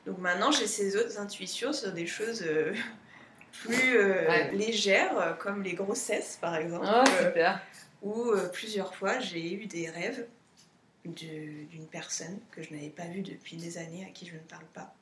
Donc 0.08 0.18
maintenant, 0.18 0.52
j'ai 0.52 0.66
ces 0.66 0.96
autres 0.96 1.20
intuitions 1.20 1.72
sur 1.72 1.92
des 1.94 2.08
choses 2.08 2.42
euh, 2.42 2.74
plus 3.52 3.98
euh, 3.98 4.28
Ouais. 4.28 4.52
légères, 4.52 5.38
comme 5.40 5.64
les 5.64 5.74
grossesses, 5.74 6.38
par 6.42 6.56
exemple. 6.56 6.86
Oh, 6.90 7.04
euh, 7.08 7.28
super. 7.28 7.62
où 8.02 8.32
euh, 8.32 8.48
plusieurs 8.50 8.96
fois 8.96 9.20
j'ai 9.20 9.54
eu 9.54 9.66
des 9.66 9.90
rêves 9.90 10.26
de- 11.06 11.66
d'une 11.70 11.88
personne 11.88 12.40
que 12.52 12.62
je 12.62 12.74
n'avais 12.74 12.90
pas 12.90 13.06
vue 13.06 13.22
depuis 13.22 13.58
des 13.58 13.78
années, 13.78 14.06
à 14.08 14.12
qui 14.12 14.26
je 14.28 14.34
ne 14.34 14.40
parle 14.40 14.66
pas. 14.74 14.94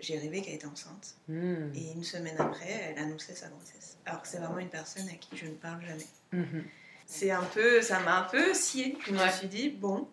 J'ai 0.00 0.18
rêvé 0.18 0.42
qu'elle 0.42 0.54
était 0.54 0.66
enceinte 0.66 1.14
Hmm. 1.28 1.72
et 1.74 1.92
une 1.92 2.04
semaine 2.04 2.36
après, 2.38 2.68
elle 2.94 2.98
annonçait 3.02 3.34
sa 3.34 3.48
grossesse. 3.48 3.96
Alors 4.06 4.22
que 4.22 4.28
c'est 4.28 4.38
vraiment 4.38 4.58
une 4.58 4.68
personne 4.68 5.08
à 5.08 5.14
qui 5.14 5.36
je 5.36 5.46
ne 5.46 5.54
parle 5.54 5.80
jamais. 5.84 6.06
Mhm. 6.32 6.64
C'est 7.06 7.30
un 7.30 7.42
peu, 7.44 7.80
ça 7.82 8.00
m'a 8.00 8.18
un 8.20 8.22
peu 8.24 8.54
scié. 8.54 8.96
Je 9.06 9.12
me 9.12 9.18
Ouais. 9.18 9.30
suis 9.30 9.46
dit 9.48 9.68
bon, 9.70 10.08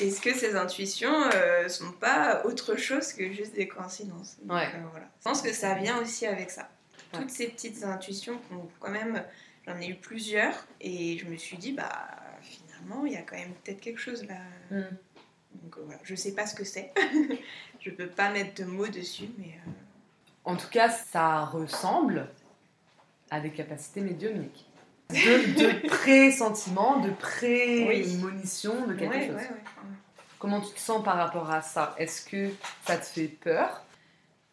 est-ce 0.00 0.20
que 0.20 0.34
ces 0.34 0.56
intuitions 0.56 1.14
euh, 1.34 1.68
sont 1.68 1.92
pas 1.92 2.42
autre 2.44 2.76
chose 2.76 3.12
que 3.12 3.32
juste 3.32 3.54
des 3.54 3.68
coïncidences 3.68 4.36
Donc, 4.42 4.56
Ouais. 4.56 4.68
euh, 4.74 4.78
voilà. 4.90 5.06
Je 5.18 5.24
pense 5.24 5.42
que 5.42 5.52
ça 5.52 5.74
vient 5.74 6.00
aussi 6.00 6.26
avec 6.26 6.50
ça. 6.50 6.68
Ouais. 7.12 7.20
Toutes 7.20 7.30
ces 7.30 7.48
petites 7.48 7.82
intuitions 7.84 8.38
qu'on 8.48 8.68
quand 8.80 8.90
même, 8.90 9.22
j'en 9.66 9.78
ai 9.80 9.88
eu 9.88 9.94
plusieurs 9.94 10.54
et 10.80 11.18
je 11.18 11.26
me 11.26 11.36
suis 11.36 11.56
dit 11.56 11.72
bah 11.72 12.08
finalement 12.42 13.06
il 13.06 13.12
y 13.12 13.16
a 13.16 13.22
quand 13.22 13.36
même 13.36 13.52
peut-être 13.64 13.80
quelque 13.80 14.00
chose 14.00 14.24
là. 14.26 14.36
Hmm. 14.70 14.94
Donc 15.62 15.78
euh, 15.78 15.82
voilà, 15.84 16.00
je 16.04 16.14
sais 16.14 16.32
pas 16.34 16.46
ce 16.46 16.54
que 16.54 16.64
c'est. 16.64 16.92
je 17.80 17.90
peux 17.90 18.08
pas 18.08 18.30
mettre 18.30 18.54
de 18.62 18.64
mots 18.68 18.88
dessus, 18.88 19.28
mais 19.38 19.54
euh, 19.66 19.70
En 20.44 20.56
tout 20.56 20.68
cas, 20.68 20.90
ça 20.90 21.44
ressemble 21.46 22.28
à 23.30 23.40
des 23.40 23.50
capacités 23.50 24.00
médiumniques. 24.02 24.66
De, 25.10 25.14
de 25.82 25.88
pré-sentiment, 25.88 26.98
de 27.00 27.10
pré-monition 27.10 28.86
de 28.86 28.94
quelque 28.94 29.12
ouais, 29.14 29.26
chose. 29.26 29.36
ouais, 29.36 29.42
ouais. 29.42 29.92
Comment 30.38 30.60
tu 30.60 30.74
te 30.74 30.80
sens 30.80 31.02
par 31.04 31.16
rapport 31.16 31.50
à 31.50 31.62
ça? 31.62 31.94
Est-ce 31.98 32.22
que 32.24 32.50
ça 32.86 32.96
te 32.98 33.04
fait 33.04 33.28
peur? 33.28 33.82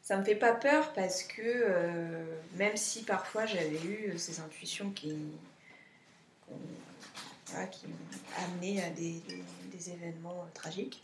Ça 0.03 0.17
me 0.17 0.24
fait 0.24 0.36
pas 0.36 0.53
peur 0.53 0.93
parce 0.93 1.24
que 1.24 1.41
euh, 1.43 2.24
même 2.57 2.77
si 2.77 3.03
parfois 3.03 3.45
j'avais 3.45 3.81
eu 3.83 4.13
ces 4.17 4.39
intuitions 4.41 4.91
qui, 4.91 5.15
qu'on- 6.48 6.60
voilà, 7.48 7.67
qui 7.67 7.88
m'ont 7.88 8.43
amené 8.45 8.83
à 8.83 8.89
des, 8.89 9.22
des- 9.27 9.43
des 9.72 9.89
événements 9.89 10.41
euh, 10.41 10.51
tragiques, 10.53 11.03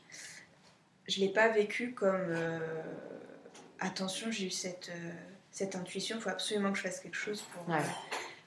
je 1.07 1.19
l'ai 1.21 1.29
pas 1.29 1.47
vécu 1.47 1.93
comme 1.93 2.13
euh, 2.29 2.59
attention 3.79 4.31
j'ai 4.31 4.45
eu 4.47 4.51
cette, 4.51 4.89
euh, 4.93 5.11
cette 5.51 5.75
intuition, 5.75 6.17
il 6.17 6.21
faut 6.21 6.29
absolument 6.29 6.71
que 6.71 6.77
je 6.77 6.83
fasse 6.83 6.99
quelque 6.99 7.17
chose 7.17 7.41
pour... 7.53 7.67
Ouais. 7.73 7.81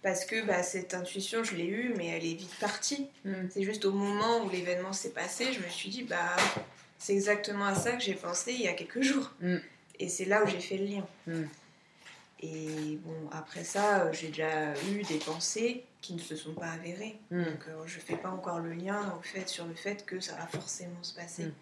Parce 0.02 0.24
que 0.24 0.44
bah, 0.44 0.62
cette 0.62 0.94
intuition 0.94 1.44
je 1.44 1.54
l'ai 1.54 1.66
eue 1.66 1.94
mais 1.96 2.08
elle 2.08 2.24
est 2.24 2.34
vite 2.34 2.54
partie. 2.60 3.08
Hmm. 3.24 3.48
C'est 3.50 3.62
juste 3.62 3.84
au 3.84 3.92
moment 3.92 4.44
où 4.44 4.50
l'événement 4.50 4.92
s'est 4.92 5.10
passé, 5.10 5.52
je 5.52 5.60
me 5.60 5.68
suis 5.68 5.88
dit, 5.90 6.02
bah, 6.02 6.36
c'est 7.02 7.14
exactement 7.14 7.64
à 7.64 7.74
ça 7.74 7.92
que 7.92 8.02
j'ai 8.02 8.14
pensé 8.14 8.52
il 8.52 8.62
y 8.62 8.68
a 8.68 8.74
quelques 8.74 9.02
jours. 9.02 9.32
Mm. 9.40 9.56
Et 9.98 10.08
c'est 10.08 10.24
là 10.24 10.44
où 10.44 10.46
j'ai 10.46 10.60
fait 10.60 10.76
le 10.76 10.84
lien. 10.84 11.06
Mm. 11.26 11.42
Et 12.44 12.98
bon, 13.04 13.28
après 13.32 13.64
ça, 13.64 14.02
euh, 14.02 14.12
j'ai 14.12 14.28
déjà 14.28 14.72
eu 14.88 15.02
des 15.02 15.18
pensées 15.18 15.84
qui 16.00 16.14
ne 16.14 16.20
se 16.20 16.36
sont 16.36 16.54
pas 16.54 16.70
avérées. 16.70 17.18
Donc 17.32 17.66
euh, 17.68 17.82
je 17.86 17.98
fais 17.98 18.16
pas 18.16 18.30
encore 18.30 18.60
le 18.60 18.72
lien 18.72 19.16
au 19.18 19.22
fait, 19.22 19.48
sur 19.48 19.64
le 19.64 19.74
fait 19.74 20.06
que 20.06 20.20
ça 20.20 20.36
va 20.36 20.46
forcément 20.46 21.02
se 21.02 21.14
passer. 21.14 21.46
Mm. 21.46 21.52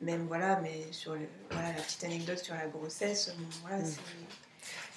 Même 0.00 0.26
voilà, 0.28 0.60
mais 0.62 0.86
sur 0.92 1.14
le, 1.14 1.28
voilà, 1.50 1.72
la 1.72 1.82
petite 1.82 2.04
anecdote 2.04 2.38
sur 2.38 2.54
la 2.54 2.66
grossesse, 2.66 3.34
bon, 3.38 3.46
voilà, 3.60 3.82
Mm. 3.82 3.84
c'est... 3.86 4.00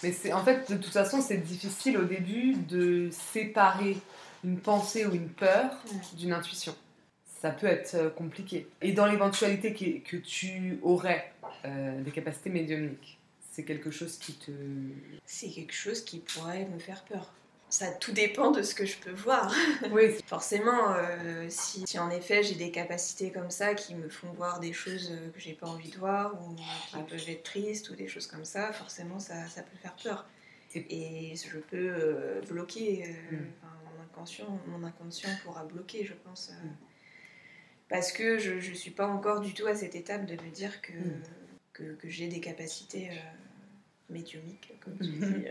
Mais 0.03 0.11
c'est 0.11 0.33
en 0.33 0.43
fait, 0.43 0.69
de 0.71 0.77
toute 0.77 0.93
façon, 0.93 1.21
c'est 1.21 1.37
difficile 1.37 1.97
au 1.97 2.03
début 2.03 2.55
de 2.55 3.09
séparer 3.11 3.97
une 4.43 4.59
pensée 4.59 5.05
ou 5.05 5.13
une 5.13 5.29
peur 5.29 5.71
d'une 6.17 6.33
intuition. 6.33 6.75
Ça 7.41 7.51
peut 7.51 7.67
être 7.67 7.95
euh, 7.95 8.09
compliqué. 8.09 8.67
Et 8.81 8.91
dans 8.91 9.05
l'éventualité 9.05 9.73
que, 9.73 10.09
que 10.09 10.17
tu 10.17 10.79
aurais 10.81 11.31
euh, 11.65 12.01
des 12.01 12.11
capacités 12.11 12.49
médiumniques, 12.49 13.17
c'est 13.51 13.63
quelque 13.63 13.91
chose 13.91 14.17
qui 14.17 14.33
te... 14.33 14.51
c'est 15.25 15.49
quelque 15.49 15.73
chose 15.73 16.01
qui 16.03 16.19
pourrait 16.19 16.67
me 16.73 16.79
faire 16.79 17.03
peur. 17.03 17.31
Ça 17.73 17.87
tout 17.87 18.11
dépend 18.11 18.51
de 18.51 18.61
ce 18.61 18.75
que 18.75 18.85
je 18.85 18.95
peux 18.97 19.09
voir. 19.13 19.51
Oui, 19.91 20.15
Forcément, 20.27 20.91
euh, 20.93 21.47
si, 21.49 21.83
si 21.87 21.97
en 21.97 22.11
effet 22.11 22.43
j'ai 22.43 22.53
des 22.53 22.69
capacités 22.69 23.31
comme 23.31 23.49
ça 23.49 23.73
qui 23.73 23.95
me 23.95 24.09
font 24.09 24.31
voir 24.33 24.59
des 24.59 24.73
choses 24.73 25.09
euh, 25.11 25.31
que 25.31 25.39
j'ai 25.39 25.53
pas 25.53 25.65
envie 25.67 25.89
de 25.89 25.97
voir 25.97 26.35
ou 26.43 26.53
qui 26.87 26.97
Ouais. 26.97 27.03
peuvent 27.09 27.27
être 27.27 27.41
tristes 27.41 27.89
ou 27.89 27.95
des 27.95 28.07
choses 28.07 28.27
comme 28.27 28.45
ça, 28.45 28.71
forcément 28.73 29.17
ça, 29.17 29.47
ça 29.47 29.63
peut 29.63 29.75
faire 29.81 29.95
peur. 30.03 30.27
Et- 30.75 31.33
je 31.35 31.57
peux 31.57 31.77
euh, 31.95 32.41
bloquer, 32.47 33.05
euh, 33.07 33.35
Mm. 33.37 33.47
enfin, 33.57 33.73
mon, 33.97 34.03
inconscient, 34.03 34.59
mon 34.67 34.83
inconscient 34.83 35.29
pourra 35.43 35.63
bloquer, 35.65 36.05
je 36.05 36.13
pense. 36.13 36.51
euh, 36.51 36.63
Mm. 36.67 36.75
Parce 37.89 38.11
que 38.11 38.37
je 38.37 38.53
ne 38.53 38.75
suis 38.75 38.91
pas 38.91 39.07
encore 39.07 39.39
du 39.41 39.53
tout 39.55 39.65
à 39.65 39.73
cette 39.75 39.95
étape 39.95 40.25
de 40.27 40.33
me 40.33 40.51
dire 40.51 40.79
que, 40.83 40.93
Mm. 40.93 41.21
que, 41.73 41.83
que 41.95 42.07
j'ai 42.09 42.27
des 42.27 42.39
capacités 42.39 43.09
médiumiques, 44.13 44.73
comme 44.79 44.97
tu 44.97 45.09
Mhm. 45.09 45.43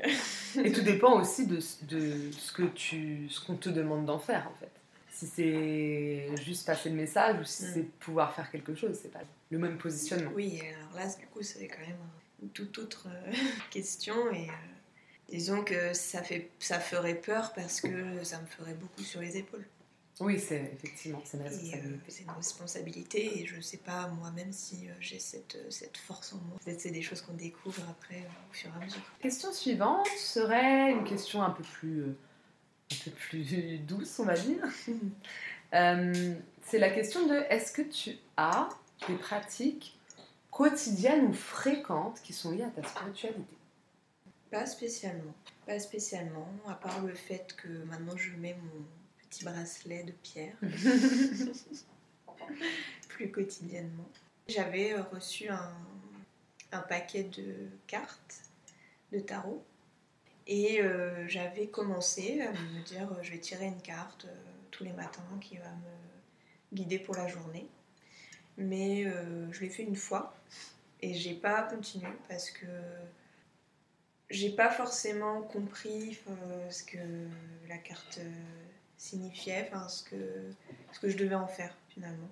dis. 0.54 0.60
Et 0.60 0.72
tout 0.72 0.82
dépend 0.82 1.20
aussi 1.20 1.46
de, 1.46 1.56
de 1.56 2.30
ce 2.32 2.52
que 2.52 2.62
tu, 2.74 3.28
ce 3.28 3.44
qu'on 3.44 3.56
te 3.56 3.68
demande 3.68 4.06
d'en 4.06 4.18
faire 4.18 4.48
en 4.48 4.54
fait. 4.58 4.70
Si 5.10 5.26
c'est 5.26 6.26
juste 6.42 6.66
passer 6.66 6.88
le 6.88 6.96
message 6.96 7.38
ou 7.40 7.44
si 7.44 7.64
Mm. 7.64 7.70
c'est 7.74 7.82
pouvoir 7.98 8.34
faire 8.34 8.50
quelque 8.50 8.74
chose, 8.74 8.98
c'est 9.00 9.12
pas 9.12 9.20
le 9.50 9.58
même 9.58 9.76
positionnement. 9.78 10.30
Oui, 10.34 10.60
alors 10.60 10.94
là, 10.96 11.06
du 11.14 11.26
coup, 11.26 11.42
c'est 11.42 11.68
quand 11.68 11.80
même 11.86 11.96
une 12.42 12.48
toute 12.48 12.78
autre 12.78 13.06
euh, 13.08 13.32
question. 13.70 14.14
Et 14.32 14.48
euh, 14.48 14.52
disons 15.28 15.62
que 15.62 15.92
ça, 15.92 16.22
fait, 16.22 16.48
ça 16.58 16.80
ferait 16.80 17.14
peur 17.14 17.52
parce 17.54 17.80
que 17.82 18.24
ça 18.24 18.40
me 18.40 18.46
ferait 18.46 18.74
beaucoup 18.74 19.02
sur 19.02 19.20
les 19.20 19.36
épaules. 19.36 19.66
Oui, 20.22 20.38
c'est 20.38 20.70
effectivement, 20.74 21.20
c'est 21.24 21.36
une 21.36 21.42
euh, 21.42 21.48
responsabilité. 21.48 21.98
c'est 22.08 22.22
une 22.22 22.30
responsabilité 22.30 23.40
et 23.40 23.46
je 23.46 23.60
sais 23.60 23.78
pas 23.78 24.06
moi-même 24.20 24.52
si 24.52 24.88
euh, 24.88 24.92
j'ai 25.00 25.18
cette, 25.18 25.56
euh, 25.56 25.68
cette 25.68 25.96
force 25.96 26.32
en 26.32 26.36
moi. 26.36 26.58
Peut-être 26.64 26.80
c'est 26.80 26.92
des 26.92 27.02
choses 27.02 27.20
qu'on 27.22 27.34
découvre 27.34 27.82
après 27.90 28.20
euh, 28.20 28.50
au 28.50 28.52
fur 28.52 28.70
et 28.70 28.82
à 28.82 28.84
mesure. 28.84 29.02
Question 29.20 29.52
suivante 29.52 30.06
serait 30.16 30.92
une 30.92 31.02
question 31.02 31.42
un 31.42 31.50
peu 31.50 31.64
plus, 31.64 32.02
euh, 32.02 32.16
un 32.92 33.04
peu 33.04 33.10
plus 33.10 33.78
douce, 33.86 34.18
on 34.20 34.24
va 34.24 34.34
dire. 34.34 34.64
Euh, 35.74 36.34
c'est 36.66 36.76
la 36.76 36.90
question 36.90 37.26
de 37.26 37.32
est-ce 37.48 37.72
que 37.72 37.80
tu 37.80 38.18
as 38.36 38.68
des 39.08 39.14
pratiques 39.14 39.98
quotidiennes 40.50 41.28
ou 41.28 41.32
fréquentes 41.32 42.20
qui 42.22 42.34
sont 42.34 42.50
liées 42.50 42.64
à 42.64 42.68
ta 42.68 42.86
spiritualité? 42.86 43.56
Pas 44.50 44.66
spécialement. 44.66 45.32
Pas 45.64 45.78
spécialement, 45.78 46.46
à 46.68 46.74
part 46.74 47.00
le 47.00 47.14
fait 47.14 47.56
que 47.56 47.68
maintenant 47.84 48.18
je 48.18 48.36
mets 48.36 48.54
mon 48.62 48.84
petit 49.32 49.44
bracelet 49.44 50.04
de 50.04 50.12
pierre 50.12 50.54
plus 53.08 53.30
quotidiennement. 53.30 54.08
J'avais 54.46 54.94
reçu 54.94 55.48
un, 55.48 55.74
un 56.72 56.80
paquet 56.80 57.24
de 57.24 57.70
cartes 57.86 58.42
de 59.10 59.20
tarot 59.20 59.64
et 60.46 60.82
euh, 60.82 61.26
j'avais 61.28 61.68
commencé 61.68 62.42
à 62.42 62.52
me 62.52 62.84
dire 62.84 63.10
euh, 63.12 63.22
je 63.22 63.32
vais 63.32 63.38
tirer 63.38 63.64
une 63.66 63.80
carte 63.80 64.26
euh, 64.26 64.34
tous 64.70 64.84
les 64.84 64.92
matins 64.92 65.22
qui 65.40 65.56
va 65.56 65.70
me 65.70 66.76
guider 66.76 66.98
pour 66.98 67.14
la 67.14 67.26
journée. 67.26 67.66
Mais 68.58 69.06
euh, 69.06 69.50
je 69.50 69.62
l'ai 69.62 69.70
fait 69.70 69.84
une 69.84 69.96
fois 69.96 70.36
et 71.00 71.14
j'ai 71.14 71.32
pas 71.34 71.62
continué 71.62 72.10
parce 72.28 72.50
que 72.50 72.66
j'ai 74.28 74.50
pas 74.50 74.70
forcément 74.70 75.40
compris 75.42 76.18
ce 76.70 76.84
que 76.84 76.98
la 77.68 77.78
carte 77.78 78.20
signifiait, 79.02 79.68
enfin 79.72 79.88
ce 79.88 80.02
que, 80.04 80.16
ce 80.92 81.00
que 81.00 81.08
je 81.08 81.16
devais 81.16 81.34
en 81.34 81.48
faire 81.48 81.74
finalement. 81.88 82.30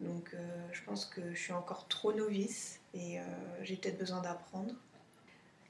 Donc 0.00 0.30
euh, 0.34 0.68
je 0.72 0.82
pense 0.82 1.06
que 1.06 1.32
je 1.32 1.40
suis 1.40 1.52
encore 1.52 1.86
trop 1.88 2.12
novice 2.12 2.80
et 2.92 3.18
euh, 3.18 3.22
j'ai 3.62 3.76
peut-être 3.76 3.98
besoin 3.98 4.20
d'apprendre. 4.20 4.74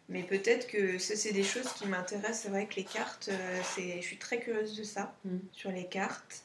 Mais 0.08 0.23
peut-être 0.23 0.68
que 0.68 0.99
ça, 0.99 1.16
c'est 1.16 1.32
des 1.32 1.42
choses 1.42 1.70
qui 1.75 1.87
m'intéressent. 1.87 2.42
C'est 2.42 2.49
vrai 2.49 2.66
que 2.66 2.76
les 2.76 2.85
cartes, 2.85 3.28
euh, 3.30 3.61
c'est, 3.75 3.96
je 4.00 4.06
suis 4.06 4.18
très 4.18 4.40
curieuse 4.40 4.76
de 4.76 4.85
ça, 4.85 5.14
Mm. 5.25 5.38
sur 5.52 5.70
les 5.70 5.87
cartes. 5.87 6.44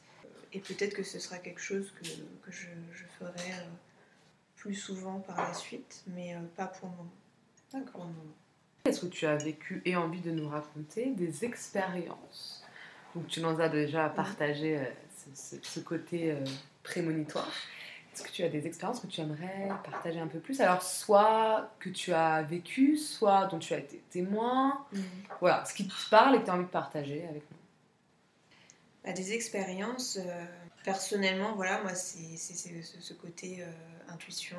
Et 0.52 0.60
peut-être 0.60 0.94
que 0.94 1.02
ce 1.02 1.18
sera 1.18 1.38
quelque 1.38 1.60
chose 1.60 1.92
que, 1.92 2.08
que 2.44 2.50
je, 2.52 2.66
je 2.92 3.04
ferai 3.18 3.52
plus 4.56 4.74
souvent 4.74 5.20
par 5.20 5.38
la 5.48 5.54
suite, 5.54 6.02
mais 6.08 6.36
pas 6.56 6.66
pour 6.66 6.90
le 6.90 6.96
moment. 6.96 7.86
Pour 7.90 8.04
le 8.04 8.10
moment. 8.10 8.34
Est-ce 8.84 9.00
que 9.00 9.06
tu 9.06 9.26
as 9.26 9.36
vécu 9.36 9.80
et 9.86 9.96
envie 9.96 10.20
de 10.20 10.30
nous 10.30 10.48
raconter 10.48 11.12
des 11.12 11.44
expériences 11.44 12.61
Donc 13.14 13.26
tu 13.28 13.40
nous 13.40 13.60
as 13.60 13.68
déjà 13.68 14.08
partagé 14.08 14.78
euh, 14.78 14.84
ce, 15.34 15.56
ce- 15.56 15.62
ce 15.62 15.80
côté 15.80 16.32
euh, 16.32 16.44
prémonitoire. 16.82 17.48
Est-ce 18.14 18.22
que 18.22 18.30
tu 18.30 18.42
as 18.42 18.48
des 18.48 18.66
expériences 18.66 19.00
que 19.00 19.06
tu 19.06 19.20
aimerais 19.22 19.68
partager 19.90 20.20
un 20.20 20.26
peu 20.26 20.38
plus? 20.38 20.60
Alors 20.60 20.82
soit 20.82 21.70
que 21.78 21.88
tu 21.88 22.12
as 22.12 22.42
vécu, 22.42 22.96
soit 22.98 23.46
dont 23.46 23.58
tu 23.58 23.72
as 23.72 23.78
été 23.78 23.98
témoin. 24.10 24.86
Voilà, 25.40 25.64
ce 25.64 25.72
qui 25.72 25.88
te 25.88 25.94
parle 26.10 26.36
et 26.36 26.40
que 26.40 26.44
tu 26.44 26.50
as 26.50 26.54
envie 26.54 26.64
de 26.64 26.68
partager 26.70 27.24
avec 27.26 27.42
nous. 27.50 27.56
Bah, 29.04 29.12
des 29.12 29.32
expériences, 29.32 30.18
euh, 30.20 30.44
personnellement, 30.84 31.54
voilà, 31.54 31.80
moi, 31.82 31.94
c'est 31.94 32.36
ce, 32.36 33.14
côté 33.14 33.64
intuition, 34.10 34.58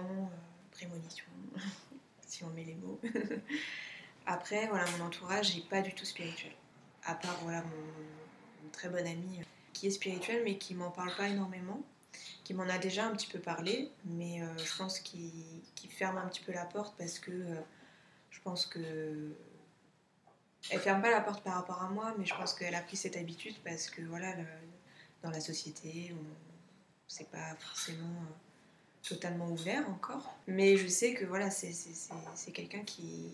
prémonition, 0.72 1.26
si 2.28 2.44
on 2.44 2.50
met 2.50 2.64
les 2.64 2.76
mots. 2.76 3.00
Après, 4.26 4.68
voilà, 4.68 4.86
mon 4.98 5.06
entourage 5.06 5.56
n'est 5.56 5.62
pas 5.64 5.82
du 5.82 5.94
tout 5.94 6.06
spirituel. 6.06 6.52
À 7.06 7.14
part, 7.16 7.38
voilà, 7.44 7.62
mon, 7.62 7.70
très 8.72 8.90
bonne 8.90 9.08
amie 9.08 9.40
euh, 9.40 9.44
qui 9.74 9.88
est 9.88 9.92
spirituelle, 9.92 10.42
mais 10.44 10.58
qui 10.58 10.76
m'en 10.76 10.92
parle 10.92 11.16
pas 11.16 11.28
énormément, 11.28 11.82
qui 12.44 12.54
m'en 12.54 12.64
a 12.64 12.78
déjà 12.78 13.06
un 13.06 13.12
petit 13.12 13.28
peu 13.28 13.40
parlé, 13.40 13.92
mais 14.06 14.42
euh, 14.42 14.58
je 14.58 14.78
pense 14.78 15.00
qu'il 15.00 15.62
ferme 15.90 16.18
un 16.18 16.28
petit 16.28 16.42
peu 16.42 16.52
la 16.52 16.66
porte 16.66 16.96
parce 16.98 17.20
que 17.20 17.32
euh, 17.32 17.62
je 18.30 18.40
pense 18.42 18.66
que. 18.66 19.36
Elle 20.70 20.80
ferme 20.80 21.02
pas 21.02 21.12
la 21.12 21.20
porte 21.20 21.44
par 21.44 21.56
rapport 21.56 21.82
à 21.82 21.90
moi, 21.90 22.16
mais 22.18 22.26
je 22.26 22.34
pense 22.34 22.54
qu'elle 22.54 22.74
a 22.74 22.82
pris 22.82 22.96
cette 22.96 23.18
habitude 23.18 23.56
parce 23.66 23.90
que 23.90 24.02
voilà, 24.04 24.34
dans 25.22 25.30
la 25.30 25.42
société, 25.42 26.16
on 26.18 26.24
c'est 27.14 27.30
pas 27.30 27.56
forcément 27.60 28.26
totalement 29.08 29.50
ouvert 29.50 29.88
encore. 29.90 30.36
Mais 30.48 30.78
je 30.78 30.88
sais 30.88 31.14
que 31.14 31.26
voilà, 31.26 31.52
c'est 31.52 32.52
quelqu'un 32.54 32.84
qui, 32.84 33.30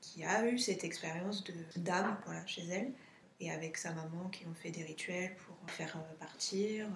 qui 0.00 0.24
a 0.24 0.46
eu 0.48 0.58
cette 0.58 0.84
expérience 0.84 1.44
d'âme 1.76 2.16
voilà, 2.24 2.46
chez 2.46 2.66
elle, 2.68 2.92
et 3.40 3.50
avec 3.50 3.76
sa 3.78 3.92
maman 3.92 4.28
qui 4.30 4.46
ont 4.46 4.54
fait 4.54 4.70
des 4.70 4.82
rituels 4.84 5.34
pour 5.46 5.56
faire 5.70 5.96
euh, 5.96 6.14
partir. 6.18 6.86
euh. 6.86 6.90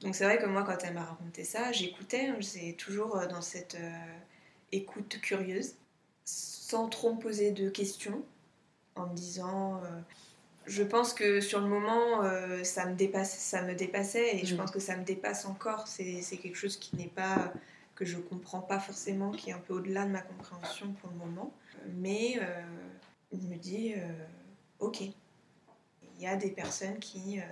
Donc 0.00 0.14
c'est 0.14 0.24
vrai 0.24 0.38
que 0.38 0.46
moi, 0.46 0.62
quand 0.64 0.78
elle 0.84 0.94
m'a 0.94 1.04
raconté 1.04 1.44
ça, 1.44 1.72
j'écoutais, 1.72 2.26
hein, 2.28 2.36
c'est 2.40 2.72
toujours 2.72 3.16
euh, 3.16 3.26
dans 3.26 3.42
cette 3.42 3.74
euh, 3.76 3.90
écoute 4.72 5.18
curieuse, 5.20 5.74
sans 6.24 6.88
trop 6.88 7.14
me 7.14 7.20
poser 7.20 7.50
de 7.52 7.68
questions, 7.70 8.22
en 8.96 9.06
me 9.08 9.14
disant... 9.14 9.80
euh, 9.84 10.00
je 10.66 10.82
pense 10.82 11.14
que 11.14 11.40
sur 11.40 11.60
le 11.60 11.66
moment, 11.66 12.22
euh, 12.24 12.62
ça, 12.62 12.84
me 12.84 12.94
dépasse, 12.94 13.38
ça 13.38 13.62
me 13.62 13.74
dépassait 13.74 14.36
et 14.36 14.44
je 14.44 14.54
Mm. 14.54 14.58
pense 14.58 14.70
que 14.70 14.80
ça 14.80 14.96
me 14.98 15.02
dépasse 15.04 15.46
encore. 15.46 15.88
C'est 15.88 16.20
c'est 16.20 16.36
quelque 16.36 16.56
chose 16.56 16.76
qui 16.76 16.94
n'est 16.96 17.08
pas, 17.08 17.54
que 17.94 18.04
je 18.04 18.18
comprends 18.18 18.60
pas 18.60 18.78
forcément, 18.78 19.30
qui 19.30 19.48
est 19.48 19.54
un 19.54 19.60
peu 19.60 19.72
au-delà 19.74 20.04
de 20.04 20.10
ma 20.10 20.20
compréhension 20.20 20.92
pour 21.00 21.08
le 21.10 21.16
moment. 21.16 21.54
Mais 21.96 22.38
je 23.32 23.46
me 23.46 23.56
dis, 23.56 23.94
ok, 24.78 25.04
y 26.22 26.26
a 26.26 26.36
des 26.36 26.50
personnes 26.50 26.98
qui, 26.98 27.38
euh, 27.38 27.42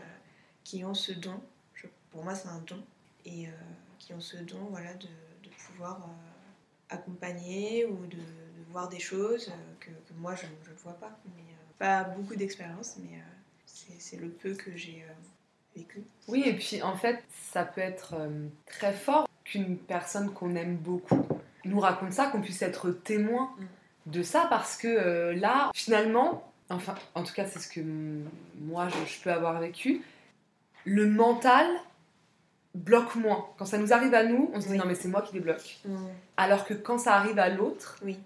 qui 0.64 0.84
ont 0.84 0.94
ce 0.94 1.12
don, 1.12 1.40
je- 1.74 1.86
pour 2.10 2.24
moi 2.24 2.34
c'est 2.34 2.48
un 2.48 2.58
don, 2.66 2.82
et 3.24 3.46
euh, 3.48 3.50
qui 3.98 4.12
ont 4.14 4.20
ce 4.20 4.36
don 4.38 4.58
voilà, 4.70 4.92
de, 4.94 5.06
de 5.06 5.48
pouvoir 5.66 6.00
euh, 6.02 6.94
accompagner 6.94 7.84
ou 7.86 8.06
de, 8.06 8.16
de 8.16 8.70
voir 8.70 8.88
des 8.88 9.00
choses 9.00 9.52
que, 9.80 9.90
que 9.90 10.12
moi 10.18 10.34
je 10.34 10.46
ne 10.46 10.76
vois 10.78 10.94
pas. 10.94 11.16
Mais, 11.36 11.42
pas 11.78 12.04
beaucoup 12.04 12.34
d'expérience, 12.36 12.96
mais 13.02 13.18
c'est 13.66 14.16
le 14.16 14.30
peu 14.30 14.54
que 14.54 14.74
j'ai 14.76 15.04
vécu. 15.76 16.02
Oui, 16.26 16.42
et 16.46 16.54
puis 16.56 16.80
en 16.82 16.96
fait, 16.96 17.22
ça 17.52 17.66
peut 17.66 17.82
être 17.82 18.14
très 18.64 18.94
fort 18.94 19.28
qu'une 19.44 19.76
personne 19.76 20.32
qu'on 20.32 20.54
aime 20.56 20.76
beaucoup 20.78 21.26
nous 21.66 21.78
raconte 21.78 22.14
ça, 22.14 22.28
qu'on 22.28 22.40
puisse 22.40 22.62
être 22.62 22.90
témoin 22.90 23.54
Mm. 23.58 24.10
de 24.12 24.22
ça, 24.22 24.46
parce 24.48 24.76
que 24.78 24.88
euh, 24.88 25.34
là, 25.34 25.70
finalement, 25.74 26.50
enfin, 26.70 26.94
en 27.14 27.22
tout 27.22 27.32
cas, 27.34 27.46
c'est 27.46 27.58
ce 27.58 27.68
que 27.68 27.80
moi 28.60 28.88
je, 28.88 29.12
je 29.12 29.20
peux 29.20 29.32
avoir 29.32 29.60
vécu, 29.60 30.02
le 30.84 31.06
mental 31.06 31.66
bloque 32.74 33.14
moins. 33.16 33.46
Quand 33.58 33.64
ça 33.64 33.78
nous 33.78 33.92
arrive 33.92 34.14
à 34.14 34.22
nous, 34.24 34.50
on 34.52 34.60
se 34.60 34.66
dit 34.66 34.72
Oui. 34.72 34.78
non, 34.78 34.84
mais 34.86 34.94
c'est 34.94 35.08
moi 35.08 35.22
qui 35.22 35.32
débloque. 35.32 35.78
Alors 36.36 36.64
que 36.66 36.74
quand 36.74 36.98
ça 36.98 37.14
arrive 37.14 37.38
à 37.38 37.48
l'autre, 37.48 37.98
Oui. 38.04 38.18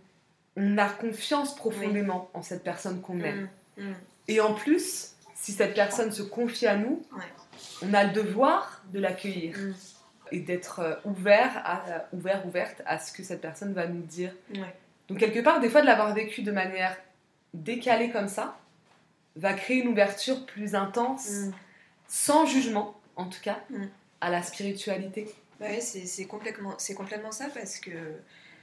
on 0.57 0.77
a 0.79 0.89
confiance 0.89 1.55
profondément 1.55 2.29
en 2.35 2.43
cette 2.43 2.65
personne 2.65 3.01
qu'on 3.01 3.21
aime. 3.21 3.49
Mm. 3.77 3.85
Mm. 3.91 3.95
Et 4.29 4.41
en 4.41 4.55
plus, 4.55 5.13
si 5.35 5.53
cette 5.53 5.75
personne 5.75 6.11
se 6.13 6.23
confie 6.23 6.67
à 6.67 6.77
nous, 6.77 7.03
Ouais. 7.13 7.23
on 7.83 7.95
a 7.95 8.05
le 8.05 8.13
devoir 8.13 8.83
de 8.93 8.99
l'accueillir 8.99 9.57
Mm. 9.57 9.75
et 10.33 10.41
d'être 10.41 10.81
euh, 10.81 10.95
ouvert, 11.05 11.63
à, 11.65 11.83
ouvert, 12.13 12.45
ouverte 12.47 12.83
à 12.87 12.99
ce 12.99 13.13
que 13.13 13.23
cette 13.23 13.41
personne 13.41 13.73
va 13.73 13.87
nous 13.87 14.03
dire. 14.03 14.35
Ouais. 14.55 14.75
Donc 15.09 15.19
quelque 15.19 15.41
part, 15.41 15.61
des 15.61 15.69
fois, 15.69 15.81
de 15.81 15.87
l'avoir 15.87 16.13
vécu 16.15 16.43
de 16.43 16.51
manière 16.53 16.97
décalée 17.55 18.11
comme 18.11 18.29
ça, 18.29 18.59
va 19.37 19.55
créer 19.55 19.79
une 19.83 19.89
ouverture 19.89 20.45
plus 20.47 20.75
intense, 20.75 21.29
Mm. 21.29 21.53
sans 22.09 22.47
jugement, 22.47 22.99
en 23.17 23.27
tout 23.27 23.41
cas, 23.41 23.61
Mm. 23.71 23.85
à 24.21 24.31
la 24.31 24.43
spiritualité. 24.43 25.33
Ouais, 25.61 25.81
c'est 25.81 26.07
c'est 26.07 26.25
complètement, 26.25 26.75
c'est 26.79 26.95
complètement 26.95 27.33
ça 27.33 27.49
parce 27.53 27.79
que 27.79 27.91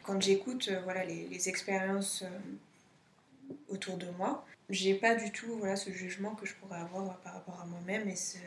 quand 0.04 0.20
j'écoute 0.22 0.68
euh, 0.70 0.82
voilà, 0.84 1.06
les, 1.06 1.28
les 1.28 1.48
expériences 1.50 2.24
euh, 2.24 3.54
autour 3.70 3.98
de 3.98 4.08
moi, 4.18 4.46
j'ai 4.70 4.96
pas 4.96 5.16
du 5.16 5.32
tout 5.32 5.58
voilà, 5.60 5.76
ce 5.76 5.92
jugement 5.92 6.36
que 6.36 6.46
je 6.46 6.54
pourrais 6.56 6.80
avoir 6.80 7.18
par 7.20 7.34
rapport 7.34 7.60
à 7.62 7.66
moi-même. 7.66 8.08
Et 8.10 8.16
ce- 8.16 8.38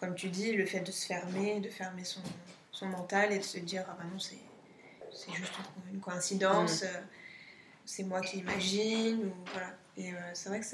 comme 0.00 0.14
tu 0.14 0.28
dis, 0.28 0.52
le 0.52 0.66
fait 0.66 0.80
de 0.80 0.90
se 0.92 1.06
fermer, 1.06 1.60
de 1.60 1.68
fermer 1.68 2.04
son, 2.04 2.20
son 2.72 2.86
mental 2.86 3.32
et 3.32 3.38
de 3.38 3.44
se 3.44 3.58
dire 3.58 3.84
Ah 3.88 3.96
bah 3.98 4.04
non, 4.12 4.18
c'est 4.18 4.38
c'est 5.12 5.32
juste 5.32 5.52
une- 5.92 6.00
coïncidence, 6.00 6.82
euh, 6.82 7.00
c'est 7.88 8.04
moi 8.04 8.20
qui 8.20 8.38
imagine. 8.38 9.18
Ou, 9.24 9.32
voilà. 9.52 9.68
Et 9.96 10.12
euh, 10.12 10.16
c'est 10.34 10.48
vrai 10.50 10.60
que 10.60 10.66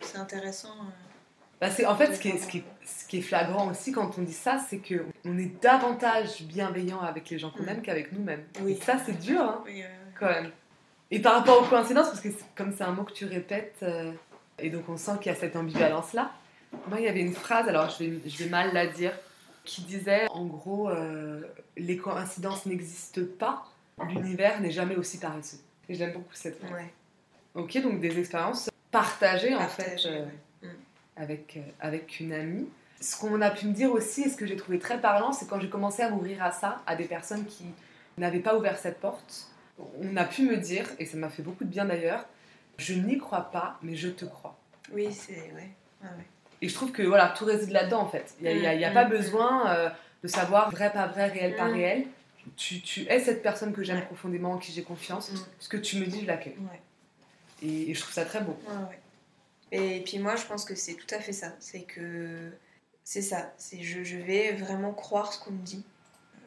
c'est 0.00 0.18
intéressant. 0.18 0.70
euh. 0.70 1.60
Bah, 1.60 1.68
en 1.88 1.96
fait, 1.96 2.14
ce 2.14 2.20
qui, 2.20 2.28
est, 2.28 2.38
ce, 2.38 2.46
qui 2.46 2.58
est, 2.58 2.64
ce 2.84 3.06
qui 3.06 3.18
est 3.18 3.22
flagrant 3.22 3.70
aussi 3.70 3.92
quand 3.92 4.18
on 4.18 4.22
dit 4.22 4.32
ça, 4.32 4.58
c'est 4.68 4.78
qu'on 4.78 5.38
est 5.38 5.62
davantage 5.62 6.42
bienveillant 6.42 7.00
avec 7.00 7.30
les 7.30 7.38
gens 7.38 7.50
qu'on 7.50 7.62
Mm. 7.62 7.68
aime 7.68 7.82
qu'avec 7.82 8.12
nous-mêmes. 8.12 8.44
Oui. 8.60 8.72
Et 8.72 8.82
ça, 8.82 8.96
c'est 9.04 9.18
dur, 9.18 9.40
hein, 9.40 9.62
Oui, 9.64 9.82
euh, 9.82 9.86
quand 10.18 10.26
même. 10.26 10.50
Et 11.10 11.20
par 11.20 11.34
rapport 11.36 11.62
aux 11.62 11.66
coïncidences, 11.66 12.08
parce 12.08 12.20
que 12.20 12.28
comme 12.56 12.72
c'est 12.76 12.82
un 12.84 12.92
mot 12.92 13.04
que 13.04 13.12
tu 13.12 13.24
répètes, 13.26 13.76
euh, 13.82 14.12
et 14.58 14.70
donc 14.70 14.88
on 14.88 14.96
sent 14.96 15.12
qu'il 15.20 15.30
y 15.32 15.34
a 15.34 15.38
cette 15.38 15.54
ambivalence-là, 15.56 16.32
moi, 16.88 16.98
il 16.98 17.04
y 17.04 17.08
avait 17.08 17.20
une 17.20 17.32
phrase, 17.34 17.68
alors 17.68 17.88
je 17.90 18.04
vais, 18.04 18.20
je 18.28 18.42
vais 18.44 18.50
mal 18.50 18.74
la 18.74 18.86
dire, 18.86 19.12
qui 19.64 19.82
disait, 19.82 20.26
en 20.30 20.44
gros, 20.46 20.90
euh, 20.90 21.42
les 21.76 21.96
coïncidences 21.96 22.66
n'existent 22.66 23.22
pas, 23.38 23.64
l'univers 24.08 24.60
n'est 24.60 24.70
jamais 24.72 24.96
aussi 24.96 25.18
paresseux. 25.18 25.58
Et 25.88 25.94
j'aime 25.94 26.12
beaucoup 26.12 26.34
cette 26.34 26.58
phrase. 26.58 26.72
ouais. 26.72 26.92
Ok, 27.54 27.80
donc 27.82 28.00
des 28.00 28.18
expériences 28.18 28.68
partagées, 28.90 29.54
en 29.54 29.66
fait. 29.68 29.96
euh, 30.06 30.24
ouais. 30.26 30.68
Mm. 30.68 30.74
avec, 31.16 31.56
euh, 31.56 31.60
avec 31.80 32.20
une 32.20 32.32
amie. 32.32 32.68
Ce 33.00 33.18
qu'on 33.18 33.40
a 33.42 33.50
pu 33.50 33.66
me 33.66 33.72
dire 33.72 33.92
aussi, 33.92 34.22
et 34.22 34.28
ce 34.28 34.36
que 34.36 34.46
j'ai 34.46 34.56
trouvé 34.56 34.78
très 34.78 35.00
parlant, 35.00 35.32
c'est 35.32 35.46
quand 35.48 35.60
j'ai 35.60 35.68
commencé 35.68 36.02
à 36.02 36.10
m'ouvrir 36.10 36.42
à 36.42 36.50
ça, 36.52 36.82
à 36.86 36.96
des 36.96 37.04
personnes 37.04 37.44
qui 37.46 37.64
n'avaient 38.18 38.40
pas 38.40 38.56
ouvert 38.56 38.78
cette 38.78 38.98
porte, 39.00 39.48
on 40.02 40.16
a 40.16 40.24
pu 40.24 40.42
me 40.42 40.56
dire, 40.56 40.86
et 40.98 41.04
ça 41.06 41.16
m'a 41.18 41.28
fait 41.28 41.42
beaucoup 41.42 41.64
de 41.64 41.68
bien 41.70 41.84
d'ailleurs, 41.84 42.24
je 42.78 42.94
n'y 42.94 43.18
crois 43.18 43.50
pas, 43.50 43.78
mais 43.82 43.94
je 43.94 44.08
te 44.08 44.24
crois. 44.24 44.56
Oui, 44.92 45.12
c'est. 45.12 45.52
Ouais. 45.54 45.70
Et 46.62 46.68
je 46.68 46.74
trouve 46.74 46.92
que 46.92 47.02
voilà, 47.02 47.28
tout 47.36 47.44
réside 47.44 47.70
là-dedans 47.70 48.00
en 48.00 48.08
fait. 48.08 48.34
Il 48.40 48.44
n'y 48.44 48.48
a, 48.48 48.54
y 48.54 48.66
a- 48.66 48.74
il 48.74 48.80
y 48.80 48.84
a 48.84 48.90
Mm, 48.90 48.94
pas 48.94 49.04
mm, 49.04 49.10
besoin 49.10 49.70
euh, 49.70 49.90
de 50.22 50.28
savoir 50.28 50.70
vrai, 50.70 50.90
pas 50.92 51.06
vrai, 51.06 51.26
réel, 51.28 51.54
pas 51.56 51.66
réel. 51.66 52.06
Tu, 52.56 52.80
tu 52.80 53.02
es 53.08 53.18
cette 53.20 53.42
personne 53.42 53.72
que 53.72 53.82
j'aime 53.82 53.96
Ouais. 53.96 54.04
profondément, 54.06 54.52
en 54.52 54.58
qui 54.58 54.72
j'ai 54.72 54.82
confiance. 54.82 55.32
Mm. 55.32 55.36
Ce 55.58 55.68
que 55.68 55.76
tu 55.76 55.98
me 55.98 56.06
dis, 56.06 56.20
je 56.22 56.26
l'accueille. 56.26 56.56
Ouais. 56.58 56.80
Et, 57.62 57.90
et 57.90 57.94
je 57.94 58.00
trouve 58.00 58.12
ça 58.12 58.24
très 58.24 58.40
beau. 58.40 58.58
Et 59.72 60.02
puis 60.04 60.18
moi, 60.18 60.36
je 60.36 60.44
pense 60.44 60.64
que 60.64 60.74
c'est 60.74 60.94
tout 60.94 61.12
à 61.14 61.18
fait 61.20 61.32
ça. 61.32 61.54
C'est 61.58 61.82
que 61.82 62.52
c'est 63.02 63.22
ça. 63.22 63.52
C'est 63.58 63.82
je, 63.82 64.04
je 64.04 64.16
vais 64.16 64.52
vraiment 64.52 64.92
croire 64.92 65.32
ce 65.32 65.40
qu'on 65.42 65.50
me 65.52 65.62
dit. 65.64 65.84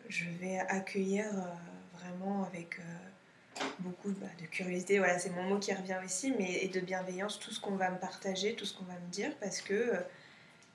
Je 0.08 0.26
vais 0.40 0.60
accueillir 0.60 1.26
euh, 1.34 1.98
vraiment 2.00 2.44
avec 2.46 2.80
euh, 2.80 3.64
beaucoup 3.80 4.12
bah, 4.12 4.28
de 4.42 4.46
curiosité. 4.46 4.98
Voilà, 5.00 5.20
c'est 5.20 5.30
mon 5.32 5.44
mot 5.44 5.60
qui 5.60 5.74
revient 5.74 5.98
aussi, 6.06 6.34
mais 6.38 6.64
et 6.64 6.68
de 6.70 6.80
bienveillance 6.80 7.40
tout 7.40 7.52
ce 7.52 7.60
qu'on 7.60 7.76
va 7.76 7.92
me 7.92 7.98
partager, 8.00 8.56
tout 8.56 8.66
ce 8.66 8.74
qu'on 8.74 8.86
va 8.86 8.94
me 8.94 9.12
dire, 9.12 9.32
parce 9.40 9.62
que 9.62 9.74
euh, 9.74 10.00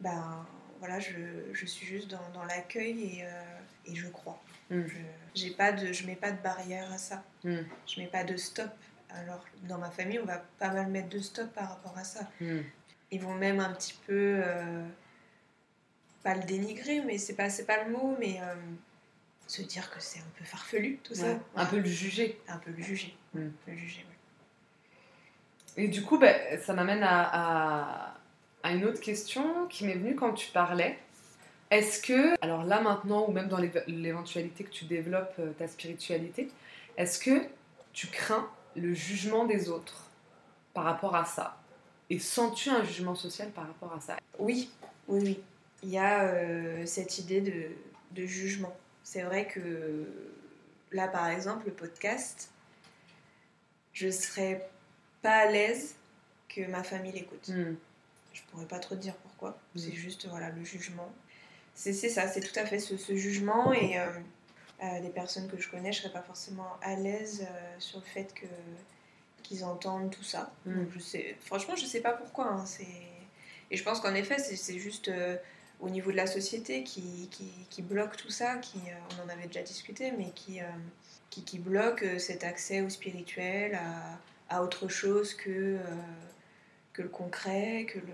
ben 0.00 0.46
voilà, 0.80 1.00
je, 1.00 1.12
je 1.52 1.66
suis 1.66 1.86
juste 1.86 2.08
dans, 2.08 2.28
dans 2.34 2.44
l'accueil 2.44 3.18
et, 3.18 3.24
euh, 3.24 3.42
et 3.86 3.94
je 3.94 4.06
crois. 4.08 4.38
Mm. 4.70 4.82
Je 5.34 5.48
pas 5.52 5.72
de, 5.72 5.92
je 5.92 6.06
mets 6.06 6.16
pas 6.16 6.30
de 6.30 6.40
barrière 6.42 6.90
à 6.92 6.98
ça. 6.98 7.22
Mm. 7.44 7.58
Je 7.86 8.00
mets 8.00 8.06
pas 8.06 8.24
de 8.24 8.36
stop. 8.36 8.70
Alors 9.10 9.44
dans 9.68 9.78
ma 9.78 9.90
famille, 9.90 10.18
on 10.18 10.24
va 10.26 10.42
pas 10.58 10.70
mal 10.70 10.88
mettre 10.88 11.08
de 11.08 11.18
stop 11.20 11.52
par 11.52 11.68
rapport 11.70 11.96
à 11.98 12.04
ça. 12.04 12.28
Mm. 12.40 12.60
Ils 13.10 13.20
vont 13.20 13.34
même 13.34 13.60
un 13.60 13.72
petit 13.72 13.94
peu 14.06 14.40
euh, 14.44 14.86
pas 16.22 16.34
le 16.34 16.42
dénigrer, 16.44 17.00
mais 17.02 17.18
c'est 17.18 17.34
pas 17.34 17.50
c'est 17.50 17.66
pas 17.66 17.84
le 17.84 17.90
mot, 17.92 18.16
mais 18.18 18.40
euh, 18.40 18.54
se 19.46 19.62
dire 19.62 19.90
que 19.90 20.00
c'est 20.00 20.20
un 20.20 20.30
peu 20.38 20.44
farfelu 20.44 20.98
tout 21.04 21.14
ça. 21.14 21.38
Un 21.54 21.66
peu 21.66 21.78
le 21.78 21.84
juger. 21.84 22.40
un 22.48 22.56
peu 22.58 22.70
le 22.70 22.82
juger. 22.82 23.14
Mm. 23.34 23.48
Le 23.68 23.76
juger. 23.76 24.04
ouais. 24.08 25.84
Et 25.84 25.88
du 25.88 26.02
coup, 26.02 26.18
ben, 26.18 26.60
ça 26.62 26.72
m'amène 26.72 27.02
à, 27.02 28.08
à- 28.12 28.14
à 28.62 28.72
une 28.72 28.84
autre 28.86 29.00
question 29.00 29.66
qui 29.68 29.84
m'est 29.84 29.94
venue 29.96 30.14
quand 30.16 30.32
tu 30.32 30.50
parlais. 30.52 30.98
Est-ce 31.70 32.00
que, 32.00 32.34
alors 32.42 32.64
là 32.64 32.80
maintenant, 32.80 33.26
ou 33.26 33.32
même 33.32 33.48
dans 33.48 33.58
l'éve- 33.58 33.84
l'éventualité 33.86 34.64
que 34.64 34.70
tu 34.70 34.84
développes 34.84 35.34
euh, 35.38 35.52
ta 35.52 35.66
spiritualité, 35.66 36.50
est-ce 36.96 37.18
que 37.18 37.46
tu 37.92 38.06
crains 38.06 38.48
le 38.76 38.94
jugement 38.94 39.44
des 39.44 39.68
autres 39.68 40.10
par 40.72 40.84
rapport 40.84 41.16
à 41.16 41.24
ça? 41.24 41.60
Et 42.10 42.18
sens-tu 42.18 42.70
un 42.70 42.84
jugement 42.84 43.14
social 43.14 43.50
par 43.50 43.66
rapport 43.66 43.92
à 43.92 44.00
ça? 44.00 44.16
Oui, 44.38 44.70
oui, 45.08 45.20
oui. 45.22 45.40
Il 45.82 45.90
y 45.90 45.98
a 45.98 46.24
euh, 46.24 46.86
cette 46.86 47.18
idée 47.18 47.40
de, 47.40 47.70
de 48.12 48.26
jugement. 48.26 48.74
C'est 49.02 49.22
vrai 49.22 49.46
que 49.46 50.06
là, 50.92 51.08
par 51.08 51.28
exemple, 51.28 51.66
le 51.66 51.72
podcast, 51.72 52.50
je 53.92 54.10
serais 54.10 54.68
pas 55.22 55.36
à 55.38 55.50
l'aise 55.50 55.94
que 56.48 56.66
ma 56.66 56.82
famille 56.82 57.12
l'écoute. 57.12 57.48
Hmm. 57.48 57.74
Je 58.32 58.42
pourrais 58.50 58.66
pas 58.66 58.78
trop 58.80 58.96
dire 58.96 59.14
pourquoi. 59.14 59.50
Mm. 59.50 59.78
C'est 59.78 59.92
juste 59.92 60.26
voilà 60.26 60.50
le 60.50 60.64
jugement. 60.64 61.12
C'est 61.74 61.92
ça, 61.92 62.28
c'est 62.28 62.40
tout 62.40 62.58
à 62.58 62.64
fait 62.64 62.78
ce, 62.78 62.96
ce 62.96 63.14
jugement 63.16 63.72
et 63.72 63.98
euh, 63.98 64.06
euh, 64.82 65.00
des 65.00 65.08
personnes 65.08 65.48
que 65.48 65.58
je 65.60 65.68
connais, 65.68 65.92
je 65.92 66.02
serais 66.02 66.12
pas 66.12 66.22
forcément 66.22 66.68
à 66.82 66.94
l'aise 66.94 67.42
euh, 67.42 67.74
sur 67.78 67.98
le 67.98 68.04
fait 68.04 68.32
que 68.34 68.46
qu'ils 69.42 69.64
entendent 69.64 70.10
tout 70.10 70.22
ça. 70.22 70.52
Mm. 70.66 70.74
Donc, 70.74 70.88
je 70.94 70.98
sais, 71.00 71.36
franchement, 71.40 71.76
je 71.76 71.84
sais 71.84 72.00
pas 72.00 72.12
pourquoi. 72.12 72.46
hein, 72.46 72.64
c'est 72.66 72.86
Et 73.70 73.76
je 73.76 73.82
pense 73.82 74.00
qu'en 74.00 74.14
effet, 74.14 74.38
c'est 74.38 74.78
juste 74.78 75.08
euh, 75.08 75.36
au 75.80 75.90
niveau 75.90 76.12
de 76.12 76.16
la 76.16 76.26
société 76.26 76.84
qui, 76.84 77.28
qui, 77.30 77.50
qui 77.70 77.82
bloque 77.82 78.16
tout 78.16 78.30
ça, 78.30 78.56
qui, 78.56 78.78
euh, 78.78 79.16
on 79.18 79.26
en 79.26 79.28
avait 79.28 79.46
déjà 79.48 79.62
discuté, 79.62 80.12
mais 80.12 80.30
qui, 80.30 80.60
euh, 80.60 80.64
qui, 81.30 81.42
qui 81.44 81.58
bloque 81.58 82.04
cet 82.18 82.44
accès 82.44 82.80
au 82.82 82.88
spirituel, 82.88 83.74
à, 83.74 84.56
à 84.56 84.62
autre 84.62 84.88
chose 84.88 85.34
que, 85.34 85.78
que 86.92 87.02
le 87.02 87.08
concret, 87.08 87.86
que 87.86 87.98
le, 87.98 88.12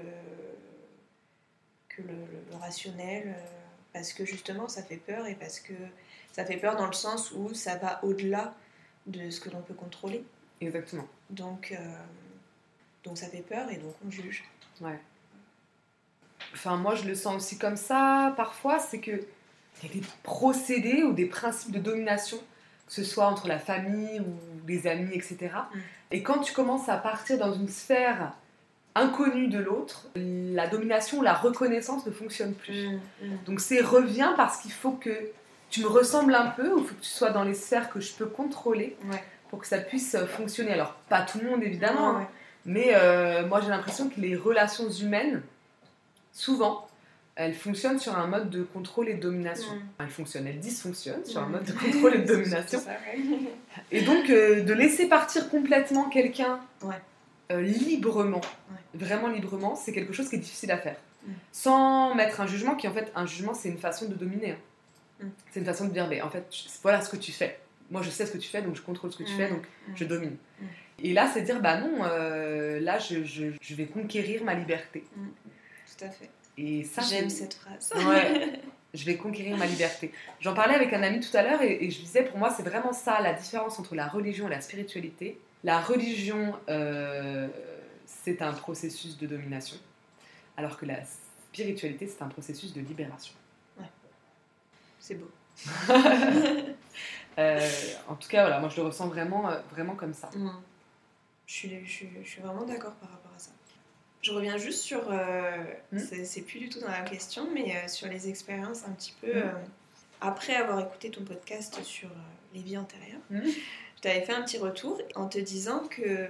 que 1.97 2.03
le, 2.03 2.57
rationnel, 2.59 3.29
euh, 3.29 3.41
parce 3.93 4.13
que 4.13 4.25
justement 4.25 4.69
ça 4.69 4.83
fait 4.83 4.97
peur 4.97 5.27
et 5.27 5.35
parce 5.35 5.61
que 5.61 5.75
ça 6.33 6.45
fait 6.45 6.57
peur 6.57 6.77
dans 6.77 6.87
le 6.87 6.93
sens 6.93 7.33
où 7.33 7.53
ça 7.55 7.77
va 7.77 8.05
au-delà 8.05 8.55
de 9.07 9.31
ce 9.31 9.41
que 9.41 9.51
l'on 9.51 9.63
peut 9.63 9.75
contrôler. 9.75 10.25
Exactement. 10.61 11.07
Donc, 11.31 11.73
euh, 11.73 11.77
donc 13.05 13.19
ça 13.19 13.29
fait 13.29 13.43
peur 13.43 13.71
et 13.71 13.77
donc 13.77 13.95
on 14.07 14.11
juge. 14.11 14.45
Ouais. 14.81 14.99
Enfin, 16.53 16.77
moi, 16.77 16.95
je 16.95 17.05
le 17.05 17.15
sens 17.15 17.37
aussi 17.37 17.59
comme 17.59 17.77
ça, 17.77 18.35
parfois, 18.37 18.79
c'est 18.79 19.01
que 19.01 19.23
il 19.83 19.89
y 19.89 19.93
a 19.93 20.01
des 20.01 20.07
procédés 20.23 21.03
ou 21.03 21.13
des 21.13 21.27
principes 21.27 21.73
de 21.73 21.79
domination, 21.79 22.39
que 22.87 22.93
ce 22.93 23.05
soit 23.05 23.27
entre 23.27 23.49
la 23.49 23.59
famille 23.59 24.21
ou 24.21 24.67
les 24.67 24.87
amis, 24.87 25.15
etc. 25.15 25.39
Mm. 25.53 25.79
Et 26.11 26.23
quand 26.23 26.41
tu 26.41 26.53
commences 26.53 26.89
à 26.89 26.97
partir 26.97 27.39
dans 27.39 27.53
une 27.53 27.69
sphère 27.69 28.35
inconnue 28.95 29.49
de 29.49 29.59
l'autre, 29.59 30.09
la 30.17 30.67
domination, 30.67 31.23
la 31.23 31.35
reconnaissance 31.35 32.05
ne 32.07 32.11
fonctionne 32.11 32.55
plus. 32.55 32.89
Donc 33.47 33.61
c'est 33.61 33.81
reviens 33.81 34.33
parce 34.37 34.59
qu'il 34.59 34.73
faut 34.73 34.93
que 34.93 35.11
tu 35.71 35.81
me 35.83 35.87
ressembles 35.87 36.35
un 36.35 36.49
peu, 36.49 36.73
ou 36.73 36.79
il 36.81 36.85
faut 36.85 36.95
que 36.95 37.01
tu 37.03 37.09
sois 37.09 37.31
dans 37.31 37.45
les 37.45 37.55
sphères 37.55 37.91
que 37.91 38.01
je 38.01 38.13
peux 38.15 38.27
contrôler 38.27 38.97
Ouais. 39.11 39.23
pour 39.51 39.61
que 39.61 39.67
ça 39.69 39.79
puisse 39.79 40.17
fonctionner. 40.27 40.73
Alors, 40.73 40.95
pas 41.09 41.23
tout 41.23 41.39
le 41.41 41.49
monde, 41.49 41.63
évidemment, 41.63 42.11
Ouais, 42.17 42.23
hein, 42.23 42.29
mais 42.67 42.89
euh, 42.95 43.47
moi 43.47 43.61
j'ai 43.61 43.69
l'impression 43.69 44.09
que 44.09 44.21
les 44.21 44.35
relations 44.35 44.91
humaines, 44.91 45.43
souvent, 46.33 46.89
elles 47.37 47.55
fonctionnent 47.55 48.01
sur 48.01 48.19
un 48.19 48.27
mode 48.27 48.51
de 48.51 48.65
contrôle 48.65 49.09
et 49.09 49.15
de 49.15 49.21
domination. 49.21 49.73
Mm. 49.75 49.81
Elles 50.01 50.09
fonctionnent, 50.11 50.47
elles 50.49 50.59
dysfonctionnent 50.61 51.25
sur 51.25 51.41
un 51.41 51.47
Mm. 51.47 51.53
mode 51.53 51.65
de 51.65 51.73
contrôle 51.93 52.15
et 52.17 52.19
de 52.19 52.27
domination. 52.27 52.81
Et 53.93 54.03
donc, 54.03 54.29
euh, 54.29 54.63
de 54.63 54.73
laisser 54.75 55.07
partir 55.09 55.49
complètement 55.49 56.09
quelqu'un 56.09 56.59
Ouais. 56.83 56.97
Euh, 57.51 57.61
librement, 57.63 58.41
Ouais. 58.71 58.77
vraiment 58.95 59.29
librement, 59.29 59.75
c'est 59.75 59.93
quelque 59.93 60.13
chose 60.13 60.29
qui 60.29 60.37
est 60.37 60.41
difficile 60.41 60.71
à 60.71 60.79
faire. 60.79 60.97
Mm. 61.27 61.33
Sans 61.53 62.15
mettre 62.15 62.41
un 62.41 62.47
jugement, 62.47 62.75
qui 62.77 62.87
en 62.89 62.93
fait, 62.93 63.11
un 63.15 63.27
jugement, 63.27 63.55
c'est 63.55 63.69
une 63.69 63.79
façon 63.79 64.07
de 64.09 64.15
dominer. 64.15 64.53
hein. 64.53 65.25
Mm. 65.25 65.29
C'est 65.51 65.61
une 65.61 65.67
façon 65.67 65.87
de 65.87 65.93
dire, 65.93 66.07
mais 66.09 66.23
en 66.23 66.31
fait, 66.31 66.47
voilà 66.83 67.01
ce 67.01 67.11
que 67.11 67.17
tu 67.17 67.33
fais. 67.33 67.59
Moi, 67.91 68.03
je 68.03 68.11
sais 68.11 68.25
ce 68.27 68.33
que 68.33 68.39
tu 68.39 68.49
fais, 68.49 68.63
donc 68.63 68.77
je 68.77 68.83
contrôle 68.83 69.11
ce 69.13 69.19
que 69.19 69.25
tu 69.25 69.33
Mm. 69.35 69.37
fais, 69.37 69.49
donc 69.51 69.63
Mm. 69.89 69.93
je 69.97 70.05
domine. 70.05 70.37
Et 71.03 71.13
là, 71.13 71.29
c'est 71.33 71.43
dire, 71.43 71.61
bah 71.61 71.79
non, 71.81 72.05
euh, 72.05 72.79
là, 72.81 72.99
je, 72.99 73.25
je- 73.25 73.53
je 73.61 73.75
vais 73.75 73.87
conquérir 73.87 74.45
ma 74.45 74.55
liberté. 74.55 75.05
Tout 75.99 76.05
à 76.05 76.11
fait. 76.11 76.31
Et 76.59 76.85
ça, 76.85 77.01
J'aime 77.03 77.31
cette 77.31 77.55
phrase. 77.55 77.91
Ouais. 78.09 78.61
je 78.95 79.05
vais 79.07 79.17
conquérir 79.17 79.57
ma 79.57 79.67
liberté. 79.67 80.13
J'en 80.41 80.53
parlais 80.53 80.75
avec 80.75 80.93
un 80.93 81.03
ami 81.03 81.21
tout 81.21 81.35
à 81.37 81.43
l'heure 81.43 81.63
et, 81.63 81.85
et 81.85 81.91
je 81.91 82.01
disais, 82.01 82.25
pour 82.25 82.39
moi, 82.39 82.53
c'est 82.55 82.63
vraiment 82.65 82.93
ça 82.93 83.21
la 83.21 83.33
différence 83.33 83.79
entre 83.79 83.95
la 83.95 84.07
religion 84.09 84.47
et 84.47 84.51
la 84.51 84.61
spiritualité. 84.61 85.39
La 85.65 85.81
religion, 85.81 86.55
euh, 86.69 87.49
c'est 88.07 88.43
un 88.43 88.53
processus 88.53 89.19
de 89.19 89.27
domination, 89.27 89.77
alors 90.57 90.77
que 90.79 90.87
la 90.87 91.01
spiritualité, 91.05 92.07
c'est 92.07 92.23
un 92.23 92.29
processus 92.29 92.73
de 92.73 92.81
libération. 92.81 93.35
C'est 94.99 95.15
beau. 95.17 95.31
Euh, 97.39 97.71
en 98.09 98.17
tout 98.17 98.29
cas, 98.29 98.43
voilà, 98.43 98.59
moi, 98.61 98.69
je 98.69 98.77
le 98.77 98.83
ressens 98.89 99.07
vraiment, 99.07 99.49
euh, 99.49 99.61
vraiment 99.71 99.95
comme 99.95 100.13
ça. 100.13 100.29
Je 101.47 101.55
suis, 101.55 101.85
je, 101.87 101.91
suis, 101.91 102.11
je 102.23 102.29
suis 102.29 102.43
vraiment 102.43 102.65
d'accord 102.67 102.93
par 102.95 103.09
rapport 103.09 103.31
à 103.35 103.39
ça. 103.39 103.51
Je 104.21 104.33
reviens 104.33 104.59
juste 104.59 104.81
sur. 104.81 105.01
euh, 105.11 105.65
Mm. 105.93 105.99
c'est- 106.25 106.43
plus 106.43 106.59
du 106.59 106.69
tout 106.69 106.81
dans 106.81 106.89
la 106.91 107.01
question, 107.03 107.49
mais 107.55 107.87
sur 107.89 108.09
les 108.09 108.29
expériences 108.29 108.85
un 108.87 108.91
petit 108.93 109.15
peu. 109.21 109.33
Mm. 109.45 109.53
après 110.21 110.55
avoir 110.57 110.81
écouté 110.81 111.11
ton 111.11 111.25
podcast 111.25 111.83
sur 111.83 112.11
les 112.53 112.61
vies 112.63 112.77
antérieures, 112.77 113.21
Je 114.01 114.09
t'avais 114.09 114.23
fait 114.23 114.33
un 114.33 114.41
petit 114.41 114.57
retour 114.57 114.99
en 115.15 115.29
te 115.29 115.39
disant 115.39 115.81
que 115.81 116.01
euh, 116.01 116.29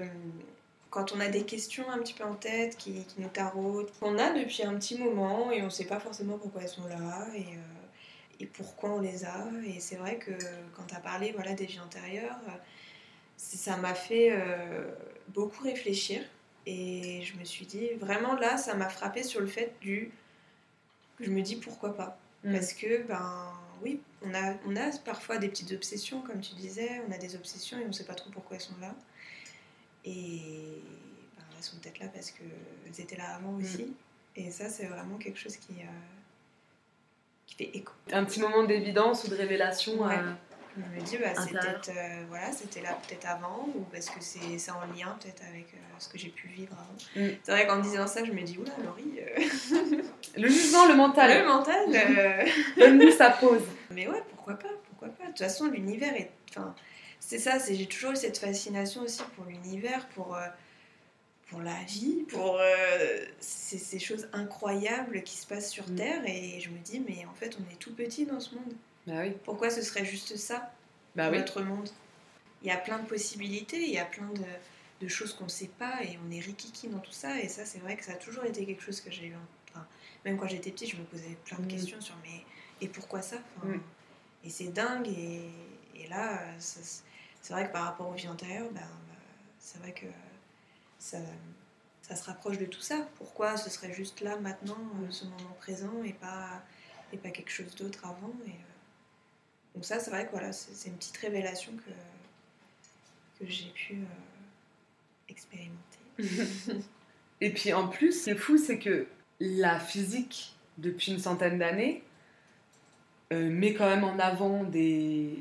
quand 0.90 1.12
on 1.12 1.20
a 1.20 1.28
des 1.28 1.44
questions 1.44 1.88
un 1.88 1.98
petit 1.98 2.14
peu 2.14 2.24
en 2.24 2.34
tête 2.34 2.76
qui, 2.76 3.04
qui 3.04 3.20
nous 3.20 3.28
taraudent, 3.28 3.86
qu'on 4.00 4.18
a 4.18 4.32
depuis 4.32 4.64
un 4.64 4.74
petit 4.74 4.98
moment 4.98 5.52
et 5.52 5.62
on 5.62 5.66
ne 5.66 5.70
sait 5.70 5.84
pas 5.84 6.00
forcément 6.00 6.36
pourquoi 6.36 6.62
elles 6.62 6.68
sont 6.68 6.88
là 6.88 7.28
et, 7.36 7.42
euh, 7.42 8.40
et 8.40 8.46
pourquoi 8.46 8.90
on 8.90 9.00
les 9.00 9.24
a. 9.24 9.46
Et 9.64 9.78
c'est 9.78 9.94
vrai 9.94 10.16
que 10.16 10.32
quand 10.74 10.82
tu 10.88 10.96
as 10.96 10.98
parlé 10.98 11.30
voilà, 11.30 11.52
des 11.52 11.66
vies 11.66 11.78
antérieures, 11.78 12.40
ça 13.36 13.76
m'a 13.76 13.94
fait 13.94 14.30
euh, 14.32 14.90
beaucoup 15.28 15.62
réfléchir. 15.62 16.22
Et 16.66 17.22
je 17.22 17.38
me 17.38 17.44
suis 17.44 17.66
dit, 17.66 17.90
vraiment 18.00 18.34
là, 18.34 18.56
ça 18.56 18.74
m'a 18.74 18.88
frappé 18.88 19.22
sur 19.22 19.40
le 19.40 19.46
fait 19.46 19.74
du. 19.80 20.10
Je 21.20 21.30
me 21.30 21.40
dis 21.40 21.54
pourquoi 21.54 21.94
pas. 21.94 22.18
Mm. 22.42 22.52
Parce 22.52 22.72
que, 22.72 23.02
ben 23.04 23.52
oui, 23.82 24.00
on 24.22 24.34
a, 24.34 24.54
on 24.66 24.76
a 24.76 24.90
parfois 25.04 25.38
des 25.38 25.48
petites 25.48 25.72
obsessions, 25.72 26.20
comme 26.22 26.40
tu 26.40 26.54
disais, 26.54 27.00
on 27.08 27.12
a 27.12 27.18
des 27.18 27.34
obsessions 27.36 27.78
et 27.78 27.84
on 27.84 27.88
ne 27.88 27.92
sait 27.92 28.04
pas 28.04 28.14
trop 28.14 28.30
pourquoi 28.30 28.56
elles 28.56 28.62
sont 28.62 28.78
là. 28.80 28.94
Et 30.04 30.82
ben, 31.36 31.44
elles 31.56 31.62
sont 31.64 31.76
peut-être 31.78 31.98
là 32.00 32.08
parce 32.08 32.30
qu'elles 32.30 33.00
étaient 33.00 33.16
là 33.16 33.34
avant 33.34 33.54
aussi. 33.56 33.94
Et 34.36 34.50
ça, 34.50 34.68
c'est 34.68 34.86
vraiment 34.86 35.16
quelque 35.18 35.38
chose 35.38 35.56
qui, 35.56 35.72
euh, 35.80 35.86
qui 37.46 37.54
fait 37.56 37.70
écho. 37.76 37.92
Un 38.12 38.24
petit 38.24 38.40
moment 38.40 38.64
d'évidence 38.64 39.24
ou 39.24 39.28
de 39.28 39.34
révélation. 39.34 40.00
Ouais. 40.02 40.16
euh, 40.16 40.32
Je 40.76 41.00
me 41.00 41.04
dis, 41.04 41.16
bah, 41.18 41.34
c'est 41.34 41.40
Intérieur. 41.54 41.80
peut-être, 41.80 41.96
euh, 41.96 42.24
voilà, 42.28 42.52
c'était 42.52 42.80
là 42.80 42.96
peut-être 43.06 43.26
avant, 43.26 43.68
ou 43.74 43.80
parce 43.92 44.08
que 44.08 44.20
c'est 44.22 44.56
c'est 44.58 44.70
en 44.70 44.80
lien 44.96 45.18
peut-être 45.20 45.42
avec 45.50 45.66
euh, 45.74 45.78
ce 45.98 46.08
que 46.08 46.16
j'ai 46.16 46.28
pu 46.28 46.46
vivre 46.48 46.72
avant. 46.74 47.22
Mm. 47.26 47.30
C'est 47.42 47.52
vrai 47.52 47.66
qu'en 47.66 47.76
me 47.76 47.82
disant 47.82 48.06
ça, 48.06 48.24
je 48.24 48.32
me 48.32 48.42
dis, 48.42 48.56
oula, 48.56 48.72
Laurie, 48.84 49.18
euh, 49.20 50.02
Le 50.36 50.48
jugement, 50.48 50.86
le 50.86 50.94
mental, 50.94 51.42
le 51.42 51.46
mental. 51.48 51.86
euh, 51.88 52.46
donne-nous 52.78 53.10
sa 53.12 53.30
pause. 53.30 53.62
Mais 53.90 54.06
ouais, 54.08 54.22
pourquoi 54.30 54.54
pas, 54.54 54.68
pourquoi 54.88 55.08
pas. 55.08 55.24
De 55.24 55.28
toute 55.30 55.38
façon, 55.38 55.66
l'univers 55.68 56.14
est. 56.14 56.30
Enfin, 56.50 56.74
c'est 57.18 57.38
ça, 57.38 57.58
c'est 57.58 57.74
j'ai 57.74 57.86
toujours 57.86 58.12
eu 58.12 58.16
cette 58.16 58.38
fascination 58.38 59.02
aussi 59.02 59.22
pour 59.36 59.44
l'univers, 59.46 60.06
pour, 60.14 60.36
euh, 60.36 60.46
pour 61.48 61.60
la 61.60 61.74
vie, 61.86 62.24
pour 62.28 62.58
euh, 62.60 63.18
ces, 63.40 63.78
ces 63.78 63.98
choses 63.98 64.28
incroyables 64.32 65.22
qui 65.22 65.36
se 65.36 65.46
passent 65.46 65.70
sur 65.70 65.88
Mm. 65.88 65.96
Terre. 65.96 66.22
Et 66.26 66.60
je 66.60 66.70
me 66.70 66.78
dis, 66.78 67.00
mais 67.06 67.24
en 67.30 67.34
fait, 67.34 67.56
on 67.60 67.72
est 67.72 67.76
tout 67.76 67.94
petit 67.94 68.24
dans 68.26 68.40
ce 68.40 68.54
monde. 68.54 68.72
Bah 69.06 69.14
oui. 69.22 69.32
Pourquoi 69.44 69.70
ce 69.70 69.82
serait 69.82 70.04
juste 70.04 70.36
ça, 70.36 70.72
Bah 71.16 71.28
oui. 71.30 71.38
notre 71.38 71.60
monde? 71.62 71.88
Il 72.62 72.68
y 72.68 72.70
a 72.72 72.76
plein 72.76 72.98
de 72.98 73.06
possibilités, 73.06 73.80
il 73.82 73.90
y 73.90 73.98
a 73.98 74.04
plein 74.04 74.28
de, 74.34 74.42
de 75.00 75.08
choses 75.08 75.32
qu'on 75.32 75.44
ne 75.44 75.48
sait 75.48 75.68
pas 75.78 76.02
et 76.04 76.18
on 76.26 76.30
est 76.30 76.40
rikiki 76.40 76.88
dans 76.88 76.98
tout 76.98 77.12
ça. 77.12 77.40
Et 77.40 77.48
ça, 77.48 77.64
c'est 77.64 77.78
vrai 77.78 77.96
que 77.96 78.04
ça 78.04 78.12
a 78.12 78.16
toujours 78.16 78.44
été 78.44 78.66
quelque 78.66 78.82
chose 78.82 79.00
que 79.00 79.10
j'ai 79.10 79.26
eu. 79.26 79.34
en- 79.34 79.38
Enfin, 79.72 79.86
même 80.24 80.36
quand 80.36 80.48
j'étais 80.48 80.72
petite, 80.72 80.90
je 80.90 80.96
me 80.96 81.04
posais 81.04 81.36
plein 81.44 81.56
de 81.58 81.64
Mm. 81.64 81.68
questions 81.68 82.00
sur 82.00 82.16
mais 82.24 82.42
et 82.80 82.88
pourquoi 82.88 83.22
ça 83.22 83.36
Enfin, 83.56 83.68
Mm. 83.68 83.80
Et 84.44 84.50
c'est 84.50 84.68
dingue. 84.68 85.06
Et, 85.08 85.48
et 85.94 86.08
là, 86.08 86.40
c'est 86.58 87.52
vrai 87.52 87.66
que 87.68 87.72
par 87.72 87.84
rapport 87.84 88.08
aux 88.08 88.14
vies 88.14 88.28
antérieures, 88.28 88.70
ben, 88.72 88.80
bah, 88.80 89.14
c'est 89.58 89.78
vrai 89.78 89.92
que 89.92 90.06
ça, 90.98 91.18
ça 92.02 92.16
se 92.16 92.24
rapproche 92.24 92.58
de 92.58 92.64
tout 92.66 92.80
ça. 92.80 93.06
Pourquoi 93.16 93.56
ce 93.56 93.70
serait 93.70 93.92
juste 93.92 94.20
là, 94.22 94.36
maintenant, 94.38 94.76
euh, 95.02 95.10
ce 95.10 95.24
moment 95.24 95.52
présent 95.60 96.02
et 96.04 96.12
pas, 96.14 96.62
et 97.12 97.16
pas 97.16 97.30
quelque 97.30 97.50
chose 97.50 97.74
d'autre 97.76 98.04
avant 98.06 98.32
et, 98.46 98.50
euh, 98.50 98.54
Donc 99.74 99.84
ça, 99.84 100.00
c'est 100.00 100.10
vrai 100.10 100.26
que 100.26 100.32
voilà, 100.32 100.52
c'est 100.52 100.74
c'est 100.74 100.88
une 100.88 100.96
petite 100.96 101.16
révélation 101.18 101.72
que, 101.76 101.90
que 103.44 103.48
j'ai 103.50 103.70
pu 103.70 103.94
euh, 103.94 104.04
expérimenter. 105.30 105.98
Et 107.40 107.50
puis 107.50 107.72
en 107.72 107.88
plus, 107.88 108.12
ce 108.12 108.24
qui 108.24 108.30
est 108.30 108.34
fou, 108.34 108.58
c'est 108.58 108.78
que 108.78 109.06
la 109.40 109.78
physique, 109.80 110.54
depuis 110.78 111.12
une 111.12 111.18
centaine 111.18 111.58
d'années, 111.58 112.02
euh, 113.32 113.48
met 113.50 113.72
quand 113.74 113.88
même 113.88 114.04
en 114.04 114.18
avant 114.18 114.64
des. 114.64 115.36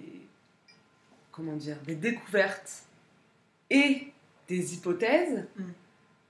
Comment 1.32 1.56
dire 1.56 1.78
Des 1.86 1.96
découvertes 1.96 2.84
et 3.70 4.08
des 4.48 4.74
hypothèses 4.76 5.46
Mm. 5.58 5.64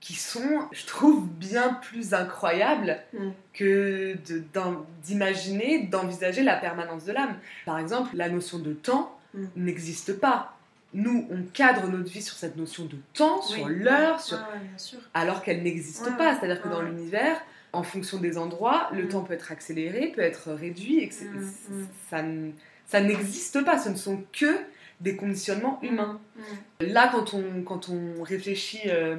qui 0.00 0.14
sont, 0.14 0.68
je 0.72 0.86
trouve, 0.86 1.28
bien 1.28 1.74
plus 1.74 2.14
incroyables 2.14 2.98
Mm. 3.12 3.30
que 3.52 4.16
de- 4.28 4.42
d'imaginer, 5.02 5.84
d'envisager 5.86 6.42
la 6.42 6.56
permanence 6.56 7.04
de 7.04 7.12
l'âme. 7.12 7.36
Par 7.66 7.78
exemple, 7.78 8.16
la 8.16 8.28
notion 8.28 8.58
de 8.58 8.72
temps 8.72 9.16
Mm. 9.34 9.44
n'existe 9.56 10.18
pas. 10.18 10.56
Nous, 10.92 11.26
on 11.30 11.42
cadre 11.52 11.86
notre 11.88 12.10
vie 12.10 12.22
sur 12.22 12.34
cette 12.34 12.56
notion 12.56 12.84
de 12.84 12.96
temps, 13.14 13.42
sur 13.42 13.68
l'heure, 13.68 14.20
sur 14.20 14.38
Ouais, 14.38 14.42
ouais, 14.42 14.98
alors 15.14 15.42
qu'elle 15.42 15.62
n'existe 15.62 16.16
pas. 16.16 16.36
C'est-à-dire 16.38 16.60
que 16.62 16.68
dans 16.68 16.82
l'univers, 16.82 17.36
en 17.72 17.84
fonction 17.84 18.18
des 18.18 18.36
endroits, 18.38 18.88
le 18.92 19.04
Mm. 19.04 19.08
temps 19.08 19.20
peut 19.22 19.34
être 19.34 19.52
accéléré, 19.52 20.08
peut 20.08 20.22
être 20.22 20.50
réduit, 20.52 20.98
et 20.98 21.08
que 21.08 21.14
c'est- 21.14 21.26
Mm, 21.26 21.52
c'est- 22.08 22.22
mm. 22.22 22.52
ça, 22.88 23.00
n'existe 23.00 23.64
pas. 23.64 23.78
Ce 23.78 23.88
ne 23.88 23.94
sont 23.94 24.24
que 24.32 24.58
des 25.00 25.14
conditionnements 25.14 25.78
humains. 25.82 26.20
Mm. 26.36 26.86
Là, 26.86 27.08
quand 27.12 27.34
on, 27.34 27.62
quand 27.62 27.88
on 27.88 28.22
réfléchit, 28.24 28.80
euh, 28.88 29.16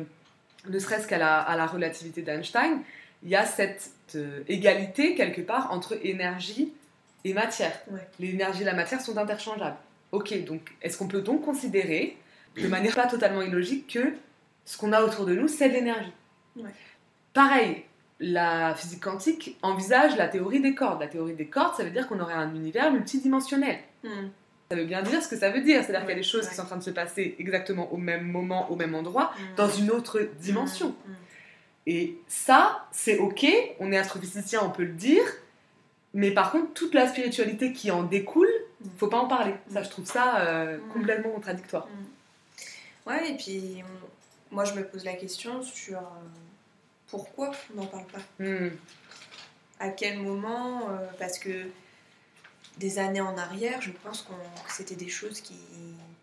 ne 0.70 0.78
serait-ce 0.80 1.08
qu'à 1.08 1.18
la, 1.18 1.40
à 1.40 1.56
la 1.56 1.66
relativité 1.66 2.22
d'Einstein, 2.22 2.82
il 3.24 3.30
y 3.30 3.36
a 3.38 3.46
cette 3.46 3.92
euh, 4.16 4.44
égalité 4.50 5.16
quelque 5.16 5.40
part 5.42 5.72
entre 5.72 5.98
énergie 6.06 6.74
et 7.24 7.34
matière. 7.34 7.72
L'énergie 8.20 8.64
et 8.64 8.66
la 8.66 8.74
matière 8.74 9.00
sont 9.00 9.18
interchangeables. 9.18 9.78
Ok, 10.12 10.44
donc 10.46 10.74
est-ce 10.82 10.98
qu'on 10.98 11.08
peut 11.08 11.22
donc 11.22 11.44
considérer, 11.44 12.18
de 12.62 12.68
manière 12.68 12.96
pas 12.96 13.08
totalement 13.08 13.42
illogique, 13.42 13.94
que 13.94 14.14
ce 14.66 14.78
qu'on 14.78 14.92
a 14.94 15.02
autour 15.04 15.26
de 15.26 15.34
nous, 15.36 15.48
c'est 15.48 15.70
de 15.70 15.74
l'énergie? 15.74 16.12
Ouais. 16.58 16.70
Pareil, 17.34 17.84
la 18.20 18.76
physique 18.76 19.02
quantique 19.02 19.58
envisage 19.62 20.18
la 20.18 20.28
théorie 20.28 20.60
des 20.60 20.76
cordes. 20.76 21.00
La 21.02 21.08
théorie 21.08 21.34
des 21.34 21.48
cordes, 21.48 21.76
ça 21.76 21.84
veut 21.84 21.92
dire 21.92 22.08
qu'on 22.08 22.20
aurait 22.20 22.34
un 22.34 22.54
univers 22.54 22.92
multidimensionnel. 22.92 23.80
Hmm. 24.04 24.28
Ça 24.70 24.78
veut 24.78 24.86
bien 24.86 25.02
dire 25.02 25.22
ce 25.24 25.28
que 25.28 25.38
ça 25.38 25.50
veut 25.50 25.62
dire. 25.62 25.82
C'est-à-dire 25.84 26.02
qu'il 26.02 26.10
y 26.10 26.14
a 26.14 26.16
des 26.16 26.24
choses 26.24 26.44
Ouais. 26.44 26.50
qui 26.50 26.56
sont 26.56 26.62
en 26.62 26.66
train 26.66 26.78
de 26.78 26.84
se 26.84 26.92
passer 26.92 27.36
exactement 27.40 27.92
au 27.94 27.98
même 27.98 28.26
moment, 28.28 28.70
au 28.72 28.76
même 28.76 28.96
endroit, 28.96 29.32
Hmm. 29.38 29.56
dans 29.56 29.70
une 29.70 29.92
autre 29.92 30.20
dimension. 30.40 30.90
Hmm. 30.90 31.14
Et 31.88 32.18
ça, 32.28 32.86
c'est 32.92 33.18
ok, 33.18 33.46
on 33.80 33.92
est 33.92 33.98
astrophysicien, 33.98 34.60
on 34.64 34.70
peut 34.70 34.84
le 34.84 34.94
dire, 34.94 35.24
mais 36.14 36.32
par 36.32 36.52
contre, 36.52 36.74
toute 36.74 36.94
la 36.94 37.08
spiritualité 37.08 37.74
qui 37.74 37.90
en 37.92 38.04
découle. 38.04 38.50
Faut 38.98 39.08
pas 39.08 39.20
en 39.20 39.28
parler. 39.28 39.54
Ça, 39.72 39.84
je 39.84 39.90
trouve 39.90 40.06
ça 40.06 40.40
euh, 40.42 40.78
Mm. 40.78 40.90
complètement 40.94 41.32
contradictoire. 41.32 41.88
Ouais, 43.06 43.32
et 43.32 43.38
puis 43.38 43.84
moi 44.52 44.64
je 44.66 44.74
me 44.74 44.84
pose 44.86 45.04
la 45.06 45.14
question 45.14 45.62
sur 45.64 45.98
euh, 46.00 46.02
pourquoi 47.08 47.52
on 47.74 47.82
n'en 47.82 47.88
parle 47.88 48.06
pas 48.08 48.20
Mm. 48.44 48.70
À 49.80 49.90
quel 49.90 50.20
moment 50.20 50.90
euh, 50.90 51.08
Parce 51.20 51.40
que 51.40 51.68
des 52.78 53.00
années 53.00 53.22
en 53.22 53.38
arrière, 53.38 53.82
je 53.82 53.92
pense 53.92 54.22
qu'on- 54.22 54.34
que 54.66 54.72
c'était 54.72 54.96
des 54.96 55.10
choses 55.10 55.42
qui, 55.42 55.56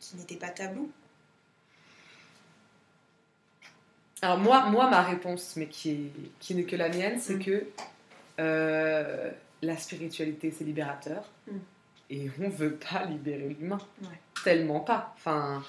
qui 0.01 0.17
n'étaient 0.17 0.37
pas 0.37 0.49
tabous. 0.51 0.91
Alors 4.23 4.39
moi, 4.39 4.67
moi, 4.71 4.89
ma 4.91 5.03
réponse, 5.03 5.55
mais 5.57 5.67
qui, 5.69 5.91
est, 5.91 6.11
qui 6.41 6.55
n'est 6.55 6.65
que 6.65 6.75
la 6.77 6.89
mienne, 6.89 7.19
c'est 7.21 7.35
Mm. 7.37 7.45
que 7.45 9.33
la 9.63 9.77
spiritualité, 9.77 10.53
c'est 10.57 10.65
libérateur. 10.65 11.25
Mm. 11.47 11.57
Et 12.11 12.31
on 12.41 12.49
veut 12.49 12.75
pas 12.75 13.05
libérer 13.05 13.57
l'humain. 13.59 13.79
Ouais. 14.03 14.09
Tellement 14.45 14.81
pas. 14.81 15.15
Enfin, 15.17 15.63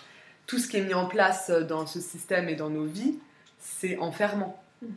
tout 0.47 0.57
ce 0.57 0.67
qui 0.67 0.77
est 0.77 0.81
mis 0.85 0.93
en 0.93 1.05
place 1.07 1.49
dans 1.49 1.85
ce 1.85 1.99
système 1.99 2.47
et 2.49 2.55
dans 2.55 2.69
nos 2.69 2.85
vies, 2.85 3.19
c'est 3.59 3.97
enfermant. 3.97 4.61
Mm. 4.81 4.87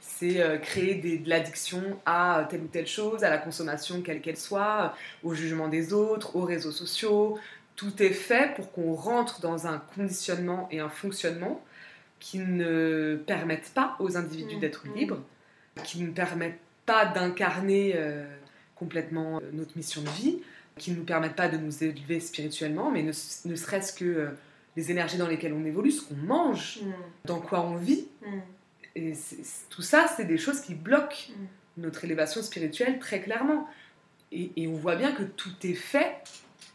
C'est 0.00 0.40
euh, 0.40 0.56
créer 0.56 0.94
des- 0.94 1.18
de 1.18 1.28
l'addiction 1.28 1.82
à 2.06 2.46
telle 2.48 2.62
ou 2.62 2.68
telle 2.68 2.86
chose, 2.86 3.22
à 3.24 3.28
la 3.30 3.36
consommation 3.38 4.00
quelle 4.00 4.22
qu'elle 4.22 4.38
soit, 4.38 4.94
au 5.22 5.34
jugement 5.34 5.68
des 5.68 5.92
autres, 5.92 6.34
aux 6.36 6.44
réseaux 6.44 6.72
sociaux. 6.72 7.38
Tout 7.74 8.02
est 8.02 8.10
fait 8.14 8.54
pour 8.54 8.72
qu'on 8.72 8.94
rentre 8.94 9.40
dans 9.40 9.66
un 9.66 9.78
conditionnement 9.94 10.66
et 10.70 10.80
un 10.80 10.88
fonctionnement 10.88 11.62
qui 12.20 12.38
ne 12.38 13.20
permettent 13.26 13.72
pas 13.74 13.96
aux 13.98 14.16
individus 14.16 14.56
Mm. 14.56 14.60
d'être 14.60 14.86
Mm. 14.86 14.94
libres, 14.94 15.22
qui 15.84 16.00
ne 16.00 16.10
permettent 16.10 16.58
pas 16.86 17.04
d'incarner 17.04 17.92
euh, 17.96 18.24
complètement 18.76 19.36
euh, 19.38 19.40
notre 19.52 19.76
mission 19.76 20.00
de 20.00 20.08
vie, 20.10 20.38
qui 20.78 20.90
ne 20.92 20.96
nous 20.96 21.04
permettent 21.04 21.36
pas 21.36 21.48
de 21.48 21.56
nous 21.56 21.82
élever 21.84 22.20
spirituellement, 22.20 22.90
mais 22.90 23.02
ne, 23.02 23.12
ne 23.44 23.56
serait-ce 23.56 23.92
que 23.92 24.04
euh, 24.04 24.28
les 24.76 24.90
énergies 24.90 25.16
dans 25.16 25.26
lesquelles 25.26 25.54
on 25.54 25.64
évolue, 25.64 25.90
ce 25.90 26.02
qu'on 26.02 26.14
mange, 26.16 26.80
Hmm, 26.82 26.92
dans 27.24 27.40
quoi 27.40 27.60
on 27.62 27.76
vit. 27.76 28.08
Et 28.94 29.14
c'est- 29.14 29.68
tout 29.70 29.82
ça, 29.82 30.06
c'est 30.16 30.24
des 30.24 30.38
choses 30.38 30.60
qui 30.60 30.74
bloquent 30.74 31.16
hmm. 31.30 31.80
notre 31.82 32.04
élévation 32.04 32.42
spirituelle 32.42 32.98
très 32.98 33.20
clairement. 33.20 33.66
Et, 34.32 34.50
et 34.56 34.68
on 34.68 34.74
voit 34.76 34.96
bien 34.96 35.12
que 35.12 35.22
tout 35.22 35.52
est 35.62 35.74
fait 35.74 36.16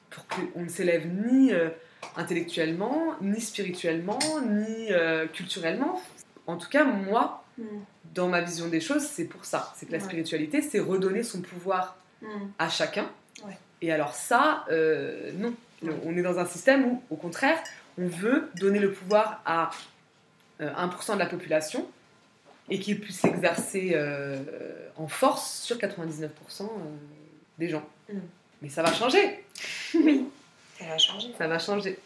pour 0.10 0.26
qu'on 0.28 0.62
ne 0.64 0.70
s'élève 0.70 1.06
ni 1.08 1.54
euh, 1.54 1.70
intellectuellement, 2.16 3.16
ni 3.22 3.40
spirituellement, 3.40 4.20
ni 4.48 4.92
euh, 4.92 5.28
culturellement. 5.28 6.02
En 6.48 6.58
tout 6.58 6.70
cas, 6.70 6.86
moi, 6.86 7.46
dans 8.16 8.28
ma 8.28 8.42
vision 8.42 8.68
des 8.68 8.80
choses, 8.82 9.04
c'est 9.04 9.26
pour 9.26 9.46
ça. 9.46 9.72
C'est 9.76 9.86
que 9.86 9.92
la 9.92 10.00
Ouais. 10.00 10.04
spiritualité, 10.04 10.62
c'est 10.62 10.80
redonner 10.80 11.22
son 11.24 11.42
pouvoir 11.42 11.98
à 12.58 12.68
chacun. 12.70 13.10
Ouais. 13.46 13.58
Et 13.82 13.92
alors 13.92 14.14
ça, 14.14 14.66
euh, 14.72 15.32
non. 15.38 15.54
On 16.06 16.16
est 16.16 16.22
dans 16.22 16.38
un 16.38 16.46
système 16.46 16.86
où, 16.86 17.04
au 17.10 17.16
contraire, 17.16 17.58
on 17.98 18.08
veut 18.08 18.50
donner 18.56 18.80
le 18.80 18.92
pouvoir 18.92 19.42
à 19.46 19.72
euh, 20.62 20.70
1% 20.74 21.16
de 21.16 21.20
la 21.20 21.26
population 21.26 21.88
et 22.70 22.80
qu'il 22.80 23.00
puisse 23.00 23.24
l'exercer 23.24 23.92
euh, 23.96 24.38
en 24.96 25.08
force 25.08 25.62
sur 25.62 25.78
99% 25.78 26.30
euh, 26.62 26.68
des 27.58 27.70
gens. 27.70 27.84
Mm. 28.12 28.20
Mais 28.62 28.70
ça 28.70 28.84
va 28.84 28.94
changer. 28.94 29.44
Ça 30.80 30.88
va 30.88 30.98
changer. 30.98 31.28
Ça 31.38 31.48
va 31.48 31.60
changer. 31.60 32.00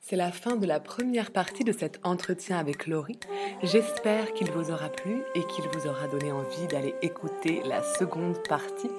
C'est 0.00 0.14
la 0.14 0.30
fin 0.30 0.54
de 0.54 0.64
la 0.64 0.78
première 0.78 1.32
partie 1.32 1.64
de 1.64 1.72
cet 1.72 1.98
entretien 2.04 2.56
avec 2.56 2.86
Laurie. 2.86 3.18
J'espère 3.64 4.32
qu'il 4.34 4.48
vous 4.52 4.70
aura 4.70 4.88
plu 4.88 5.22
et 5.34 5.44
qu'il 5.46 5.64
vous 5.72 5.88
aura 5.88 6.06
donné 6.06 6.30
envie 6.30 6.68
d'aller 6.68 6.94
écouter 7.02 7.62
la 7.64 7.82
seconde 7.82 8.40
partie. 8.48 8.90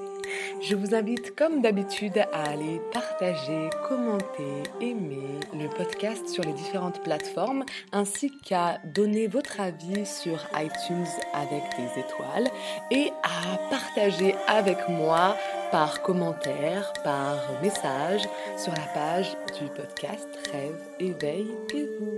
Je 0.62 0.76
vous 0.76 0.96
invite 0.96 1.36
comme 1.36 1.62
d'habitude 1.62 2.18
à 2.18 2.44
aller 2.52 2.80
partager, 2.92 3.70
commenter, 3.88 4.64
aimer 4.82 5.40
le 5.54 5.68
podcast 5.70 6.28
sur 6.30 6.44
les 6.44 6.54
différentes 6.54 7.04
plateformes 7.04 7.66
ainsi 7.92 8.32
qu'à 8.40 8.80
donner 8.86 9.28
votre 9.28 9.60
avis 9.60 10.06
sur 10.06 10.40
iTunes 10.56 11.06
avec 11.34 11.64
des 11.78 12.00
étoiles 12.00 12.50
et 12.92 13.12
à 13.24 13.58
partager 13.70 14.36
avec 14.48 14.78
moi 14.90 15.38
par 15.72 16.02
commentaire, 16.02 16.94
par 17.04 17.62
message 17.62 18.22
sur 18.58 18.72
la 18.74 18.88
page 18.94 19.36
du 19.60 19.68
podcast 19.76 20.28
Rêve, 20.52 20.80
éveil 21.00 21.48
et 21.74 21.86
vous. 22.00 22.16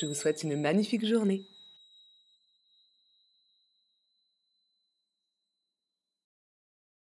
Je 0.00 0.06
vous 0.06 0.14
souhaite 0.14 0.42
une 0.42 0.60
magnifique 0.60 1.06
journée. 1.06 1.44